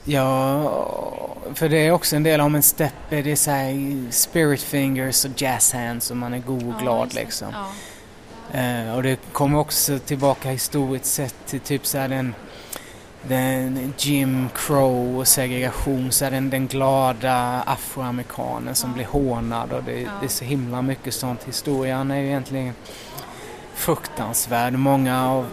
Ja, 0.03 1.35
för 1.53 1.69
det 1.69 1.77
är 1.77 1.91
också 1.91 2.15
en 2.15 2.23
del 2.23 2.41
om 2.41 2.55
en 2.55 2.63
step, 2.63 2.93
är 3.09 3.23
det 3.23 3.35
så 3.35 3.51
här 3.51 4.11
spirit 4.11 4.61
fingers 4.61 5.25
och 5.25 5.41
jazz 5.41 5.73
hands 5.73 6.11
och 6.11 6.17
man 6.17 6.33
är 6.33 6.39
god 6.39 6.63
och 6.67 6.73
Ja, 6.73 6.79
glad 6.81 7.09
det. 7.09 7.15
liksom. 7.15 7.47
Ja. 7.53 8.59
Eh, 8.59 8.95
och 8.95 9.03
det 9.03 9.19
kommer 9.31 9.59
också 9.59 9.99
tillbaka 9.99 10.49
historiskt 10.49 11.05
sett 11.05 11.35
till 11.45 11.59
typ 11.59 11.85
så 11.85 11.97
här 11.97 12.07
den, 12.07 12.35
den 13.27 13.93
Jim 13.97 14.49
Crow 14.55 15.19
och 15.19 15.27
segregation, 15.27 16.11
så 16.11 16.25
här 16.25 16.31
den, 16.31 16.49
den 16.49 16.67
glada 16.67 17.63
afroamerikanen 17.65 18.75
som 18.75 18.93
blir 18.93 19.05
hånad 19.05 19.71
och 19.73 19.83
det, 19.83 19.91
det 19.93 20.25
är 20.25 20.27
så 20.27 20.45
himla 20.45 20.81
mycket 20.81 21.13
sånt. 21.13 21.43
Historien 21.43 22.11
är 22.11 22.19
ju 22.19 22.27
egentligen 22.27 22.73
fruktansvärd. 23.73 24.73
Många 24.73 25.29
av 25.29 25.47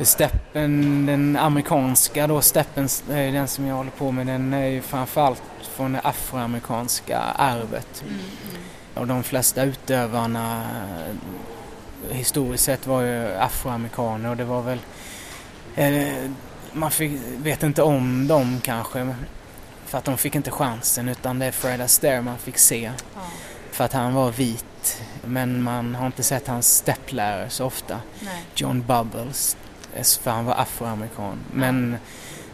steppen, 0.00 1.06
den 1.06 1.36
amerikanska 1.36 2.26
då, 2.26 2.40
steppen 2.40 2.88
är 3.10 3.22
ju 3.22 3.32
den 3.32 3.48
som 3.48 3.66
jag 3.66 3.76
håller 3.76 3.90
på 3.90 4.12
med, 4.12 4.26
den 4.26 4.54
är 4.54 4.66
ju 4.66 4.82
framförallt 4.82 5.42
från 5.62 5.92
det 5.92 6.00
afroamerikanska 6.00 7.18
arvet. 7.18 8.02
Mm, 8.02 8.14
mm. 8.14 8.62
Och 8.94 9.06
de 9.06 9.22
flesta 9.22 9.64
utövarna 9.64 10.64
eh, 12.10 12.16
historiskt 12.16 12.64
sett 12.64 12.86
var 12.86 13.02
ju 13.02 13.34
afroamerikaner 13.34 14.30
och 14.30 14.36
det 14.36 14.44
var 14.44 14.62
väl... 14.62 14.78
Eh, 15.74 16.30
man 16.72 16.90
fick, 16.90 17.12
vet 17.36 17.62
inte 17.62 17.82
om 17.82 18.26
dem 18.28 18.60
kanske 18.64 19.14
för 19.86 19.98
att 19.98 20.04
de 20.04 20.18
fick 20.18 20.34
inte 20.34 20.50
chansen 20.50 21.08
utan 21.08 21.38
det 21.38 21.46
är 21.46 21.50
Fred 21.52 21.80
Astaire 21.80 22.22
man 22.22 22.38
fick 22.38 22.58
se 22.58 22.92
Ja. 23.14 23.20
för 23.70 23.84
att 23.84 23.92
han 23.92 24.14
var 24.14 24.30
vit. 24.30 25.02
Men 25.24 25.62
man 25.62 25.94
har 25.94 26.06
inte 26.06 26.22
sett 26.22 26.46
hans 26.48 26.76
stepplärare 26.76 27.50
så 27.50 27.64
ofta. 27.64 28.00
Nej. 28.20 28.42
John 28.54 28.84
Bubbles, 28.86 29.56
eh, 29.94 30.02
för 30.22 30.30
han 30.30 30.44
var 30.44 30.54
afroamerikan. 30.54 31.38
Men 31.52 31.96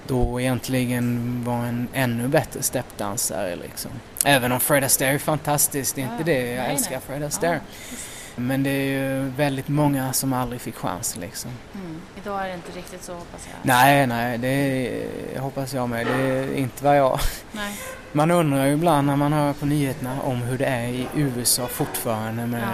då 0.06 0.40
egentligen 0.40 1.42
var 1.44 1.56
en 1.64 1.88
ännu 1.92 2.28
bättre 2.28 2.62
steppdansare 2.62 3.56
liksom. 3.56 3.90
Även 4.24 4.52
om 4.52 4.60
Fred 4.60 4.84
Astaire 4.84 5.14
är 5.14 5.18
fantastisk, 5.18 5.94
det 5.94 6.00
är 6.02 6.06
Ja, 6.06 6.12
inte 6.12 6.24
det. 6.24 6.46
Jag 6.54 6.62
nej, 6.62 6.72
älskar 6.74 6.90
nej. 6.90 7.00
Fred 7.06 7.22
Astaire. 7.22 7.60
Ja. 8.38 8.42
Men 8.42 8.62
det 8.62 8.70
är 8.70 8.84
ju 8.84 9.28
väldigt 9.28 9.68
många 9.68 10.12
som 10.12 10.32
aldrig 10.32 10.60
fick 10.60 10.76
chans 10.76 11.16
liksom. 11.16 11.50
Mm. 11.74 12.00
Idag 12.16 12.44
är 12.44 12.48
det 12.48 12.54
inte 12.54 12.72
riktigt 12.72 13.02
så 13.02 13.12
hoppas 13.14 13.48
jag. 13.52 13.56
Nej, 13.62 14.06
nej, 14.06 14.38
det 14.38 14.48
är, 14.48 15.38
hoppas 15.38 15.74
jag 15.74 15.88
med. 15.88 16.06
Det 16.06 16.12
är 16.12 16.54
inte 16.54 16.84
vad 16.84 16.96
jag... 16.96 17.20
Nej. 17.52 17.74
Man 18.12 18.30
undrar 18.30 18.66
ju 18.66 18.72
ibland 18.72 19.06
när 19.06 19.16
man 19.16 19.32
hör 19.32 19.52
på 19.52 19.66
nyheterna 19.66 20.22
om 20.22 20.36
hur 20.36 20.58
det 20.58 20.64
är 20.66 20.88
i 20.88 21.08
USA 21.14 21.66
fortfarande 21.66 22.46
med 22.46 22.68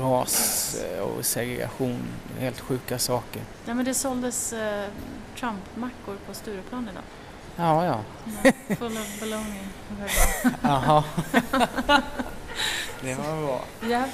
ras 0.00 0.76
och 1.00 1.24
segregation. 1.24 2.02
Helt 2.38 2.60
sjuka 2.60 2.98
saker. 2.98 3.42
Nej, 3.66 3.74
men 3.74 3.84
det 3.84 3.94
såldes 3.94 4.52
eh, 4.52 4.84
Trump-mackor 5.38 6.16
på 6.26 6.34
Stureplan 6.34 6.88
idag. 6.92 7.02
Ja, 7.56 7.84
ja. 7.84 8.00
Mm. 8.26 8.76
Full 8.76 8.96
of 8.96 9.20
baloney. 9.20 9.60
Jaha. 10.62 11.04
det 13.00 13.14
var 13.14 13.46
bra. 13.46 13.64
Ja. 13.90 14.04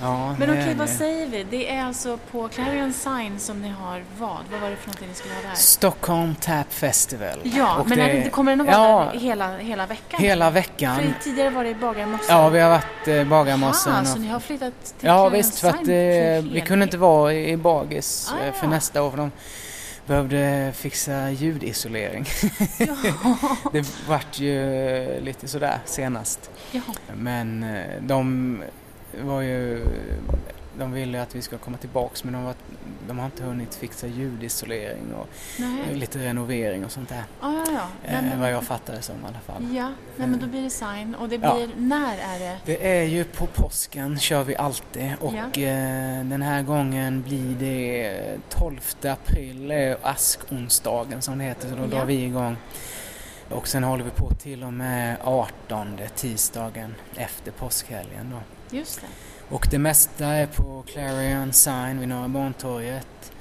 Ja, 0.00 0.34
Men 0.38 0.50
okej, 0.50 0.70
är 0.70 0.74
vad 0.74 0.88
säger 0.88 1.26
vi? 1.26 1.44
Det 1.50 1.74
är 1.74 1.84
alltså 1.84 2.18
på 2.32 2.48
Clarion 2.48 2.92
Sign 2.92 3.38
som 3.38 3.62
ni 3.62 3.68
har 3.68 4.02
vad? 4.18 4.36
Vad 4.52 4.60
var 4.60 4.70
det 4.70 4.76
för 4.76 4.86
någonting 4.88 5.08
ni 5.08 5.14
skulle 5.14 5.34
ha 5.34 5.42
där? 5.42 5.54
Stockholm 5.54 6.34
Tap 6.34 6.72
Festival. 6.72 7.40
Ja, 7.44 7.76
Och 7.78 7.88
men 7.88 7.98
det- 7.98 8.04
är 8.10 8.24
det, 8.24 8.30
kommer 8.30 8.52
den 8.56 8.60
att 8.68 8.76
vara 8.76 9.10
Ja. 9.14 9.20
hela, 9.20 9.56
hela 9.58 9.86
veckan? 9.86 10.20
Hela 10.20 10.50
veckan. 10.50 10.96
För 10.96 11.12
tidigare 11.22 11.50
var 11.50 11.64
det 11.64 11.70
i 11.70 11.74
Bagarmossen. 11.74 12.36
Ja, 12.36 12.48
vi 12.48 12.60
har 12.60 12.70
varit 12.70 13.08
eh, 13.08 13.24
Bagarmossen. 13.24 13.92
Ah, 13.92 14.00
och- 14.00 14.06
så 14.06 14.18
ni 14.18 14.28
har 14.28 14.40
flyttat 14.40 14.72
till 14.84 14.94
Ja 15.08 15.14
Clarion 15.16 15.32
visst, 15.32 15.58
för 15.58 15.68
att 15.68 15.74
eh, 15.74 15.82
för 15.82 16.52
vi 16.52 16.60
kunde 16.60 16.82
inte 16.84 16.98
vara 16.98 17.34
i 17.34 17.56
Bagis 17.56 18.32
Ah, 18.32 18.46
eh, 18.46 18.52
för 18.52 18.66
ja. 18.66 18.70
nästa 18.70 19.02
år 19.02 19.10
för 19.10 19.16
de 19.18 19.30
behövde 20.06 20.72
fixa 20.76 21.30
ljudisolering. 21.30 22.26
Ja. 22.78 22.96
det 23.72 23.86
vart 24.08 24.38
ju 24.38 25.20
lite 25.20 25.48
sådär 25.48 25.78
senast. 25.84 26.50
ja. 26.72 26.80
Men 27.16 27.62
eh, 27.62 27.82
de 28.00 28.62
var 29.22 29.40
ju... 29.40 29.86
De 30.78 30.92
ville 30.92 31.22
att 31.22 31.34
vi 31.34 31.42
ska 31.42 31.58
komma 31.58 31.76
tillbaks 31.76 32.24
men 32.24 32.32
de, 32.32 32.44
var, 32.44 32.54
de 33.08 33.18
har 33.18 33.24
inte 33.26 33.42
hunnit 33.44 33.74
fixa 33.74 34.06
ljudisolering 34.06 35.14
och 35.14 35.28
Nej. 35.58 35.94
lite 35.94 36.18
renovering 36.18 36.84
och 36.84 36.90
sånt 36.92 37.08
där. 37.08 37.24
Ah, 37.40 37.52
ja, 37.52 37.64
ja. 37.66 37.72
ja. 37.74 37.88
Nej, 38.06 38.14
Eh, 38.16 38.22
men- 38.22 38.40
vad 38.40 38.52
jag 38.52 38.64
fattar 38.64 38.94
det 38.94 39.02
som 39.02 39.14
i 39.16 39.18
alla 39.28 39.40
fall. 39.40 39.74
Ja, 39.76 39.92
nej, 40.16 40.28
men 40.28 40.38
då 40.40 40.46
blir 40.46 40.62
det 40.62 40.70
sign. 40.70 41.14
Och 41.14 41.28
det 41.28 41.36
Ja. 41.42 41.54
blir, 41.54 41.70
när 41.76 42.18
är 42.18 42.38
det? 42.38 42.56
Det 42.64 42.98
är 42.98 43.02
ju 43.02 43.24
på 43.24 43.46
påsken 43.46 44.18
kör 44.18 44.44
vi 44.44 44.56
alltid 44.56 45.12
och 45.20 45.34
Ja. 45.34 45.62
eh, 45.62 46.24
den 46.24 46.42
här 46.42 46.62
gången 46.62 47.22
blir 47.22 47.54
det 47.58 48.20
12 48.48 48.80
april 49.04 49.72
askonsdagen 50.02 51.22
som 51.22 51.38
det 51.38 51.44
heter 51.44 51.68
så 51.68 51.74
då 51.74 51.82
Ja. 51.82 51.86
drar 51.86 52.04
vi 52.04 52.24
igång. 52.24 52.56
Och 53.50 53.68
sen 53.68 53.84
håller 53.84 54.04
vi 54.04 54.10
på 54.10 54.30
till 54.30 54.62
och 54.64 54.72
med 54.72 55.16
18 55.24 55.98
tisdagen 56.16 56.94
efter 57.16 57.50
påskhelgen 57.52 58.30
då. 58.30 58.38
Just 58.70 59.00
det. 59.00 59.06
Och 59.54 59.68
det 59.70 59.78
mesta 59.78 60.26
är 60.26 60.46
på 60.46 60.84
Clarion 60.86 61.52
Sign 61.52 61.98
vid 62.00 62.08
Norra 62.08 62.28
Bantorget. 62.28 63.32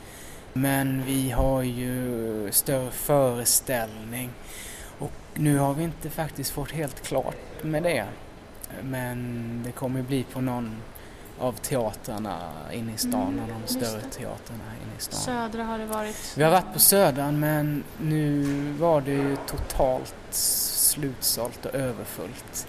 Men 0.54 1.04
vi 1.06 1.32
har 1.32 1.62
ju 1.64 2.52
större 2.52 2.92
föreställning. 2.92 4.30
Och 5.00 5.12
nu 5.34 5.58
har 5.58 5.74
vi 5.74 5.84
inte 5.84 6.10
faktiskt 6.10 6.52
fått 6.52 6.72
helt 6.72 7.04
klart 7.08 7.64
med 7.64 7.84
det. 7.84 8.06
Men 8.84 9.62
det 9.66 9.72
kommer 9.72 10.02
bli 10.02 10.24
på 10.24 10.42
någon 10.42 10.76
av 11.40 11.52
teatrarna 11.54 12.40
inne 12.74 12.94
i 12.94 12.98
stan, 12.98 13.34
Mm, 13.34 13.62
de 13.62 13.74
större 13.74 14.02
teatrarna 14.02 14.64
inne 14.84 14.98
i 14.98 15.02
stan. 15.02 15.20
Södra 15.20 15.64
har 15.64 15.78
det 15.78 15.86
varit. 15.86 16.34
Vi 16.38 16.44
har 16.44 16.52
varit 16.52 16.74
på 16.74 16.80
Södern 16.80 17.40
men 17.40 17.84
nu 18.02 18.44
var 18.80 19.02
det 19.02 19.12
ju 19.12 19.38
totalt 19.48 20.16
slutsålt 20.32 21.66
och 21.66 21.76
överfullt. 21.76 22.68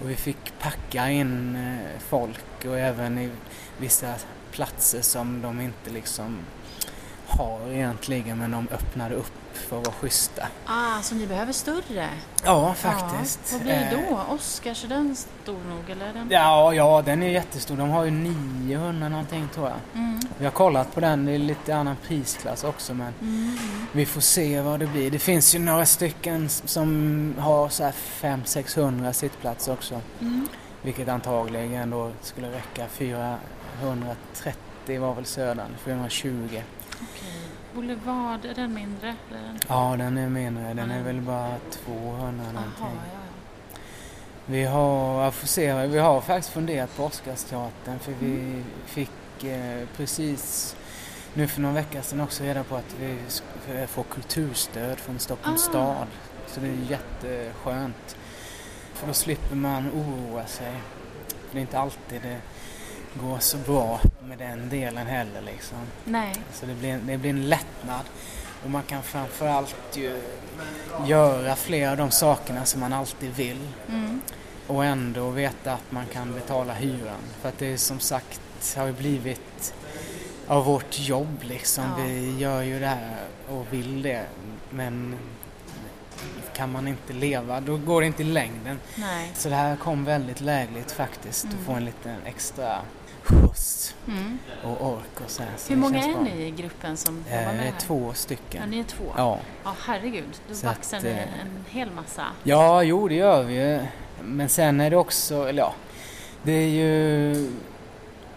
Och 0.00 0.10
vi 0.10 0.16
fick 0.16 0.58
packa 0.58 1.10
in 1.10 1.56
eh, 1.56 2.00
folk 2.00 2.64
och 2.66 2.78
även 2.78 3.18
i 3.18 3.30
vissa 3.78 4.14
platser 4.52 5.00
som 5.00 5.42
de 5.42 5.60
inte 5.60 5.90
liksom 5.90 6.38
har 7.26 7.72
egentligen 7.72 8.38
men 8.38 8.50
de 8.50 8.68
öppnade 8.70 9.14
upp 9.14 9.39
för 9.54 9.78
att 9.78 9.86
vara 9.86 9.96
schyssta. 9.96 10.46
Ah, 10.66 11.02
så 11.02 11.14
ni 11.14 11.26
behöver 11.26 11.52
större? 11.52 12.08
Ja, 12.44 12.74
faktiskt. 12.74 13.40
Ja, 13.44 13.48
vad 13.52 13.62
blir 13.62 13.72
det 13.74 13.96
Eh, 13.96 14.26
då? 14.28 14.34
Oscars, 14.34 14.84
är 14.84 14.88
den 14.88 15.16
stor 15.16 15.58
nog 15.68 15.90
eller? 15.90 16.12
Den... 16.12 16.28
Ja, 16.30 16.74
ja, 16.74 17.02
den 17.06 17.22
är 17.22 17.28
jättestor. 17.28 17.76
De 17.76 17.90
har 17.90 18.04
ju 18.04 18.10
900 18.10 19.08
någonting 19.08 19.48
tror 19.54 19.68
jag. 19.68 19.76
Mm. 20.02 20.20
Vi 20.38 20.44
har 20.44 20.52
kollat 20.52 20.94
på 20.94 21.00
den, 21.00 21.24
det 21.24 21.32
är 21.32 21.38
lite 21.38 21.76
annan 21.76 21.96
prisklass 22.08 22.64
också 22.64 22.94
men 22.94 23.12
Mm. 23.20 23.58
Vi 23.92 24.06
får 24.06 24.20
se 24.20 24.60
vad 24.60 24.80
det 24.80 24.86
blir. 24.86 25.10
Det 25.10 25.18
finns 25.18 25.54
ju 25.54 25.58
några 25.58 25.86
stycken 25.86 26.48
som 26.48 27.34
har 27.38 27.68
så 27.68 27.84
här 27.84 27.94
500-600 28.20 29.12
sittplatser 29.12 29.72
också. 29.72 30.00
Mm. 30.20 30.48
Vilket 30.82 31.08
antagligen 31.08 31.90
då 31.90 32.10
skulle 32.22 32.48
räcka. 32.52 32.86
430 32.88 35.00
var 35.00 35.14
väl 35.14 35.24
Södern, 35.24 35.70
420. 35.84 36.46
Okej. 36.50 36.64
Boulevard, 37.74 38.44
är 38.44 38.54
den 38.54 38.74
mindre? 38.74 39.14
Eller. 39.30 39.54
Ja, 39.68 39.94
den 39.98 40.18
är 40.18 40.28
mindre. 40.28 40.62
Den 40.74 40.78
är 40.90 41.00
Mm. 41.00 41.04
väl 41.04 41.20
bara 41.20 41.54
200 41.70 42.44
Jaha, 42.44 42.52
någonting. 42.52 42.74
ja, 42.80 42.90
ja. 43.12 43.78
Vi 44.46 44.64
har, 44.64 45.22
jag 45.24 45.34
får 45.34 45.46
se, 45.46 45.86
vi 45.86 45.98
har 45.98 46.20
faktiskt 46.20 46.52
funderat 46.52 46.96
på 46.96 47.04
Oscarsteatern 47.04 47.98
för 47.98 48.12
vi 48.20 48.62
fick 48.86 49.44
eh, 49.44 49.86
precis 49.96 50.76
nu 51.34 51.48
för 51.48 51.60
någon 51.60 51.74
vecka 51.74 52.02
sedan 52.02 52.20
också 52.20 52.44
reda 52.44 52.64
på 52.64 52.76
att 52.76 52.94
vi 53.00 53.18
sk- 53.28 53.86
får 53.86 54.02
kulturstöd 54.02 54.98
från 54.98 55.18
Stockholms 55.18 55.66
Ah. 55.68 55.70
stad. 55.70 56.06
Så 56.46 56.60
det 56.60 56.66
är 56.68 56.76
jätteskönt. 56.90 58.16
För 58.94 59.06
då 59.06 59.12
slipper 59.12 59.56
man 59.56 59.90
oroa 59.90 60.46
sig. 60.46 60.72
För 61.28 61.52
det 61.52 61.58
är 61.58 61.60
inte 61.60 61.78
alltid 61.78 62.22
det 62.22 62.40
går 63.14 63.38
så 63.38 63.56
bra 63.56 64.00
med 64.28 64.38
den 64.38 64.68
delen 64.68 65.06
heller 65.06 65.40
liksom. 65.40 65.78
Nej. 66.04 66.34
Så 66.52 66.66
det 66.66 66.74
blir, 66.74 66.98
det 67.06 67.18
blir 67.18 67.30
en 67.30 67.48
lättnad. 67.48 68.04
Och 68.64 68.70
man 68.70 68.82
kan 68.82 69.02
framförallt 69.02 69.76
ju 69.94 70.22
göra 71.06 71.56
flera 71.56 71.90
av 71.90 71.96
de 71.96 72.10
sakerna 72.10 72.64
som 72.64 72.80
man 72.80 72.92
alltid 72.92 73.34
vill. 73.34 73.68
Mm. 73.88 74.20
Och 74.66 74.84
ändå 74.84 75.30
veta 75.30 75.72
att 75.72 75.92
man 75.92 76.06
kan 76.06 76.34
betala 76.34 76.72
hyran. 76.72 77.20
För 77.40 77.48
att 77.48 77.58
det 77.58 77.66
är 77.66 77.76
som 77.76 77.98
sagt 77.98 78.40
har 78.76 78.86
ju 78.86 78.92
blivit 78.92 79.74
av 80.46 80.64
vårt 80.64 80.98
jobb 80.98 81.42
liksom. 81.42 81.84
Ja. 81.84 82.04
Vi 82.04 82.38
gör 82.38 82.62
ju 82.62 82.80
det 82.80 82.86
här 82.86 83.16
och 83.48 83.66
vill 83.70 84.02
det. 84.02 84.26
Men 84.70 85.18
kan 86.52 86.72
man 86.72 86.88
inte 86.88 87.12
leva, 87.12 87.60
då 87.60 87.76
går 87.76 88.00
det 88.00 88.06
inte 88.06 88.22
i 88.22 88.26
längden. 88.26 88.78
Nej. 88.94 89.30
Så 89.34 89.48
det 89.48 89.54
här 89.54 89.76
kom 89.76 90.04
väldigt 90.04 90.40
lägligt 90.40 90.92
faktiskt. 90.92 91.44
Mm. 91.44 91.56
Att 91.58 91.66
få 91.66 91.72
en 91.72 91.84
liten 91.84 92.16
extra 92.24 92.78
skjuts 93.30 93.94
Mm. 94.08 94.38
och 94.62 95.02
så 95.26 95.42
här. 95.42 95.50
Hur 95.68 95.76
många 95.76 95.98
är 96.04 96.12
bra. 96.12 96.22
ni 96.22 96.30
i 96.46 96.50
gruppen 96.50 96.96
som 96.96 97.24
Eh, 97.30 97.36
jobbar 97.40 97.52
med 97.52 97.54
Det 97.56 97.62
det 97.62 97.68
är 97.68 97.72
här? 97.72 97.80
två 97.80 98.06
Ja, 98.08 98.14
stycken. 98.14 98.70
ni 98.70 98.78
är 98.80 98.84
två? 98.84 99.04
Ja. 99.16 99.38
Ja, 99.64 99.74
herregud. 99.86 100.40
Då 100.48 100.54
baxar 100.68 101.00
ni 101.00 101.08
eh, 101.08 101.18
en 101.18 101.64
hel 101.70 101.90
massa. 101.90 102.26
Ja, 102.42 102.82
jo 102.82 103.08
det 103.08 103.14
gör 103.14 103.42
vi 103.42 103.54
ju. 103.54 103.80
Men 104.24 104.48
sen 104.48 104.80
är 104.80 104.90
det 104.90 104.96
också, 104.96 105.48
eller 105.48 105.62
ja, 105.62 105.74
det 106.42 106.52
är 106.52 106.68
ju... 106.68 107.50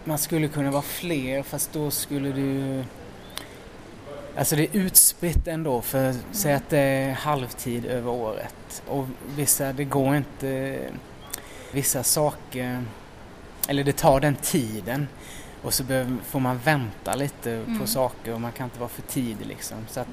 Man 0.04 0.18
skulle 0.18 0.48
kunna 0.48 0.70
vara 0.70 0.82
fler 0.82 1.42
fast 1.42 1.72
då 1.72 1.90
skulle 1.90 2.32
du... 2.32 2.84
Alltså 4.36 4.56
det 4.56 4.62
är 4.62 4.80
utspritt 4.80 5.46
ändå 5.48 5.80
för 5.80 6.14
säg 6.32 6.54
att 6.54 6.70
det 6.70 6.78
är 6.78 7.12
halvtid 7.12 7.84
över 7.84 8.10
året. 8.10 8.82
Och 8.88 9.06
vissa, 9.36 9.72
det 9.72 9.84
går 9.84 10.16
inte... 10.16 10.78
Vissa 11.72 12.02
saker... 12.02 12.84
Eller 13.68 13.84
det 13.84 13.96
tar 13.96 14.20
den 14.20 14.36
tiden. 14.36 15.08
Och 15.62 15.74
så 15.74 15.84
behöver, 15.84 16.16
får 16.24 16.40
man 16.40 16.58
vänta 16.58 17.14
lite 17.14 17.50
Mm. 17.52 17.78
på 17.80 17.86
saker 17.86 18.34
och 18.34 18.40
man 18.40 18.52
kan 18.52 18.64
inte 18.64 18.78
vara 18.78 18.88
för 18.88 19.02
tidig 19.02 19.46
liksom. 19.46 19.76
Så 19.88 20.00
att 20.00 20.08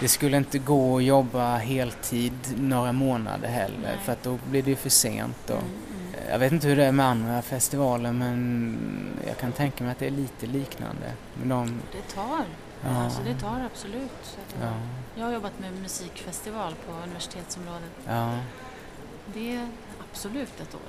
det 0.00 0.08
skulle 0.08 0.36
inte 0.36 0.58
gå 0.58 0.96
att 0.96 1.04
jobba 1.04 1.56
heltid 1.56 2.32
några 2.56 2.92
månader 2.92 3.48
heller 3.48 3.78
Nej. 3.82 3.96
för 4.04 4.12
att 4.12 4.22
då 4.22 4.38
blir 4.50 4.62
det 4.62 4.70
ju 4.70 4.76
för 4.76 4.90
sent. 4.90 5.50
Och, 5.50 5.56
Mm, 5.62 5.70
mm. 5.70 6.30
Jag 6.30 6.38
vet 6.38 6.52
inte 6.52 6.68
hur 6.68 6.76
det 6.76 6.84
är 6.84 6.92
med 6.92 7.06
andra 7.06 7.42
festivaler 7.42 8.12
men 8.12 8.76
jag 9.26 9.38
kan 9.38 9.52
tänka 9.52 9.84
mig 9.84 9.90
att 9.92 9.98
det 9.98 10.06
är 10.06 10.10
lite 10.10 10.46
liknande. 10.46 11.12
Men 11.34 11.48
de, 11.48 11.66
Det 11.92 12.14
tar. 12.14 12.44
Ja. 12.84 13.04
Alltså 13.04 13.22
det 13.24 13.34
tar 13.34 13.60
absolut. 13.72 14.10
Att, 14.22 14.56
ja, 14.62 14.72
Jag 15.16 15.24
har 15.24 15.32
jobbat 15.32 15.58
med 15.58 15.72
musikfestival 15.82 16.74
på 16.86 16.92
universitetsområdet. 16.92 17.90
ja, 18.08 18.38
Det 19.34 19.68
absolut 20.18 20.60
ett 20.60 20.74
år. 20.74 20.80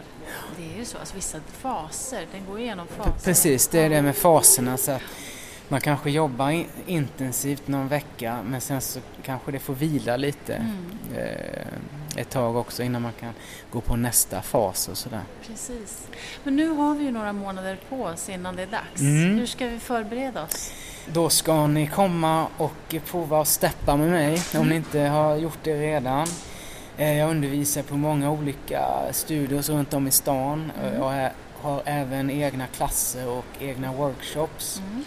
Det 0.58 0.74
är 0.74 0.78
ju 0.78 0.86
så. 0.86 0.98
Alltså 0.98 1.16
vissa 1.16 1.38
faser, 1.52 2.26
den 2.32 2.46
går 2.46 2.60
igenom 2.60 2.88
faser. 2.88 3.12
precis 3.24 3.68
det 3.68 3.80
är 3.80 3.90
det 3.90 4.02
med 4.02 4.16
faserna. 4.16 4.78
Så 4.78 4.92
att 4.92 5.02
man 5.68 5.82
kanske 5.82 6.12
jobbar 6.12 6.50
in, 6.50 6.66
intensivt 6.86 7.68
någon 7.68 7.88
vecka 7.88 8.40
men 8.46 8.62
sen 8.62 8.82
så 8.82 9.00
kanske 9.24 9.52
det 9.52 9.60
får 9.60 9.74
vila 9.74 10.18
lite 10.18 10.56
Mm, 10.56 11.00
eh, 11.16 11.68
ett 12.16 12.30
tag 12.30 12.56
också 12.56 12.84
innan 12.84 13.02
man 13.02 13.12
kan 13.20 13.34
gå 13.72 13.82
på 13.82 13.96
nästa 13.96 14.42
fas 14.42 14.88
och 14.88 14.98
sådär. 14.98 15.22
precis. 15.48 16.08
Men 16.44 16.56
nu 16.56 16.70
har 16.70 16.96
vi 16.96 17.04
ju 17.04 17.12
några 17.12 17.34
månader 17.34 17.78
på 17.90 18.04
oss 18.04 18.30
innan 18.30 18.56
det 18.56 18.62
är 18.62 18.68
dags. 18.68 19.02
Mm. 19.02 19.38
Hur 19.38 19.46
ska 19.46 19.68
vi 19.68 19.80
förbereda 19.80 20.44
oss? 20.44 20.72
Då 21.14 21.30
ska 21.30 21.68
ni 21.68 21.88
komma 21.88 22.48
och 22.58 22.96
prova 23.06 23.42
att 23.42 23.48
steppa 23.48 23.96
med 23.98 24.10
mig 24.10 24.42
om 24.56 24.70
ni 24.70 24.76
inte 24.76 25.00
har 25.00 25.36
gjort 25.36 25.60
det 25.64 25.74
redan. 25.74 26.28
Eh, 27.00 27.18
Jag 27.18 27.30
undervisar 27.30 27.82
på 27.84 27.98
många 27.98 28.32
olika 28.32 28.84
studios 29.12 29.70
runt 29.70 29.94
om 29.94 30.08
i 30.08 30.12
stan. 30.12 30.72
Mm. 30.84 30.96
Jag 31.02 31.14
är- 31.14 31.32
har 31.62 31.82
även 31.86 32.30
egna 32.30 32.68
klasser 32.68 33.28
och 33.28 33.46
egna 33.60 33.94
workshops. 33.94 34.82
Mm. 34.92 35.04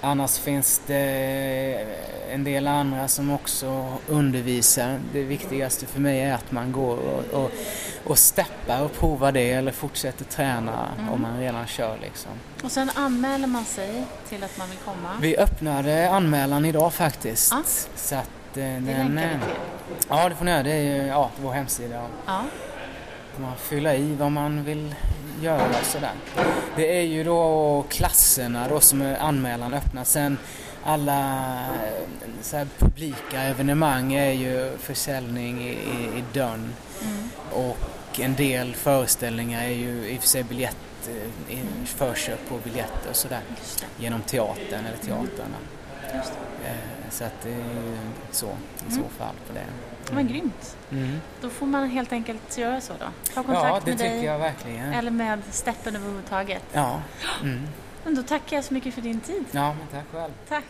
Annars 0.00 0.38
finns 0.38 0.80
det 0.86 1.86
en 2.32 2.44
del 2.44 2.66
andra 2.66 3.08
som 3.08 3.30
också 3.30 3.92
undervisar. 4.08 4.98
Det 5.12 5.22
viktigaste 5.22 5.86
för 5.86 6.00
mig 6.00 6.20
är 6.20 6.34
att 6.34 6.52
man 6.52 6.72
går 6.72 6.96
och, 6.96 7.42
och, 7.44 7.50
och 8.04 8.18
steppar 8.18 8.82
och 8.82 8.92
provar 8.92 9.32
det 9.32 9.52
eller 9.52 9.72
fortsätter 9.72 10.24
träna 10.24 10.88
Mm. 10.98 11.08
om 11.12 11.22
man 11.22 11.38
redan 11.40 11.66
kör 11.66 11.98
liksom. 12.02 12.30
Och 12.64 12.70
sen 12.72 12.90
anmäler 12.94 13.46
man 13.46 13.64
sig 13.64 14.04
till 14.28 14.44
att 14.44 14.58
man 14.58 14.68
vill 14.70 14.78
komma. 14.78 15.08
Vi 15.20 15.36
öppnade 15.36 16.10
anmälan 16.10 16.64
idag 16.64 16.92
faktiskt. 16.94 17.52
Ah. 17.52 17.62
Så 17.96 18.14
att 18.14 18.30
eh, 18.56 18.64
det 18.64 18.92
den... 18.92 19.14
länkar 19.14 19.22
eh, 19.22 19.38
vi 19.88 19.94
till. 19.94 20.06
Ja, 20.08 20.28
det 20.28 20.34
får 20.34 20.44
ni 20.44 20.50
göra. 20.50 20.62
Det 20.62 20.72
är 20.72 20.96
ju 20.96 21.06
ja, 21.06 21.30
vår 21.42 21.52
hemsida. 21.52 22.06
Ja. 22.26 22.40
Man 23.36 23.56
fylla 23.56 23.94
i 23.94 24.14
vad 24.14 24.32
man 24.32 24.64
vill 24.64 24.94
göra 25.42 25.68
och 25.68 25.86
sådär. 25.86 26.12
Det 26.76 26.98
är 26.98 27.02
ju 27.02 27.24
då 27.24 27.84
klasserna 27.88 28.68
då 28.68 28.80
som 28.80 29.02
är 29.02 29.16
anmälan 29.16 29.74
öppnar. 29.74 30.04
Sen 30.04 30.38
alla 30.84 31.20
eh, 31.60 32.28
så 32.42 32.56
här, 32.56 32.66
publika 32.78 33.42
evenemang 33.42 34.12
är 34.12 34.32
ju 34.32 34.78
försäljning 34.78 35.62
i, 35.62 35.70
i, 35.70 36.18
i 36.18 36.24
dörren. 36.32 36.72
Mm. 37.02 37.30
Och 37.52 38.20
en 38.20 38.34
del 38.34 38.74
föreställningar 38.74 39.62
är 39.62 39.68
ju 39.68 40.08
i 40.08 40.18
och 40.18 40.20
för 40.20 40.28
sig 40.28 40.44
biljett, 40.44 41.10
eh, 41.48 41.58
förköp 41.84 42.48
på 42.48 42.58
biljetter 42.64 43.10
och 43.10 43.16
sådär. 43.16 43.40
Det. 43.48 44.04
Genom 44.04 44.20
teatern 44.20 44.84
eller 44.86 44.98
teatrarna. 44.98 45.56
Så 47.12 47.24
att 47.24 47.42
det 47.42 47.50
är 47.52 47.56
ju 47.56 47.96
så 48.30 48.46
i 48.46 48.50
Mm. 48.92 49.02
så 49.02 49.08
fall 49.18 49.34
på 49.48 49.52
det. 49.54 49.64
Men 50.14 50.28
grymt. 50.28 50.76
Mm. 50.90 51.18
Då 51.40 51.48
får 51.50 51.66
man 51.66 51.88
helt 51.88 52.12
enkelt 52.12 52.58
göra 52.58 52.80
så 52.80 52.92
då. 52.92 53.06
Ta 53.34 53.42
kontakt 53.42 53.66
Ja, 53.66 53.80
det 53.84 53.90
med 53.90 53.98
tycker 53.98 54.14
dig 54.14 54.24
jag 54.24 54.38
verkligen. 54.38 54.92
eller 54.92 55.10
med 55.10 55.38
steppen 55.50 55.96
överhuvudtaget. 55.96 56.62
Ja. 56.72 57.00
Mm. 57.42 57.60
Men 58.04 58.14
då 58.14 58.22
tackar 58.22 58.56
jag 58.56 58.64
så 58.64 58.74
mycket 58.74 58.94
för 58.94 59.02
din 59.02 59.20
tid. 59.20 59.44
ja, 59.50 59.74
men 59.78 59.86
tack 59.92 60.04
själv. 60.12 60.32
Tack. 60.48 60.64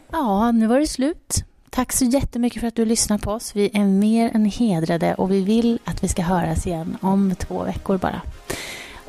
Ja, 0.10 0.52
nu 0.52 0.66
var 0.66 0.78
det 0.80 0.86
slut. 0.86 1.44
Tack 1.70 1.92
så 1.92 2.04
jättemycket 2.04 2.60
för 2.60 2.68
att 2.68 2.74
du 2.76 2.84
lyssnar 2.84 3.18
på 3.18 3.32
oss. 3.32 3.56
Vi 3.56 3.70
är 3.74 3.84
mer 3.84 4.30
än 4.34 4.44
hedrade 4.44 5.14
och 5.14 5.30
vi 5.30 5.40
vill 5.44 5.78
att 5.84 6.04
vi 6.04 6.08
ska 6.08 6.22
höras 6.22 6.66
igen 6.66 6.96
om 7.00 7.34
två 7.34 7.62
veckor 7.64 7.98
bara. 7.98 8.20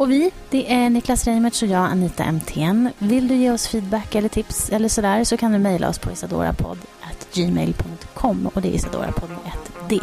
Och 0.04 0.12
vi, 0.12 0.32
det 0.50 0.74
är 0.74 0.90
Niklas 0.90 1.26
Reimertz 1.26 1.62
och 1.62 1.68
jag, 1.68 1.86
Anita 1.86 2.32
MTN. 2.32 2.90
Vill 2.98 3.28
du 3.28 3.36
ge 3.36 3.52
oss 3.52 3.68
feedback 3.68 4.16
eller 4.16 4.30
tips 4.30 4.70
eller 4.70 4.90
sådär 4.90 5.24
så 5.24 5.38
kan 5.38 5.52
du 5.52 5.60
mejla 5.60 5.90
oss 5.90 6.00
på 6.00 6.12
isadorapodd.gmail.com 6.12 8.50
och 8.54 8.62
det 8.62 8.68
är 8.68 8.72
isadorapodd 8.72 9.30
med 9.30 9.40
ett 9.40 9.72
D. 9.90 10.00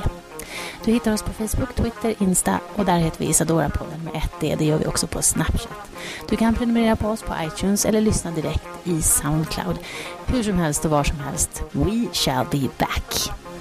Du 0.85 0.93
hittar 0.93 1.13
oss 1.13 1.23
på 1.23 1.33
Facebook, 1.33 1.75
Twitter, 1.75 2.15
Insta 2.19 2.61
och 2.75 2.85
där 2.85 2.99
heter 2.99 3.19
vi 3.19 3.27
Isadorapodden 3.31 4.05
med 4.05 4.17
ett 4.17 4.33
D. 4.41 4.57
Det 4.59 4.65
gör 4.65 4.79
vi 4.79 4.87
också 4.87 5.07
på 5.07 5.23
Snapchat. 5.23 5.91
Du 6.29 6.37
kan 6.37 6.55
prenumerera 6.55 6.97
på 6.97 7.09
oss 7.09 7.23
på 7.23 7.35
iTunes 7.43 7.85
eller 7.85 8.01
lyssna 8.01 8.31
direkt 8.31 8.69
i 8.85 9.03
Soundcloud. 9.03 9.79
Hur 10.27 10.43
som 10.43 10.59
helst 10.59 10.85
och 10.85 10.91
var 10.91 11.05
som 11.05 11.21
helst, 11.21 11.63
we 11.73 12.07
shall 12.13 12.47
be 12.51 12.69
back. 12.79 13.31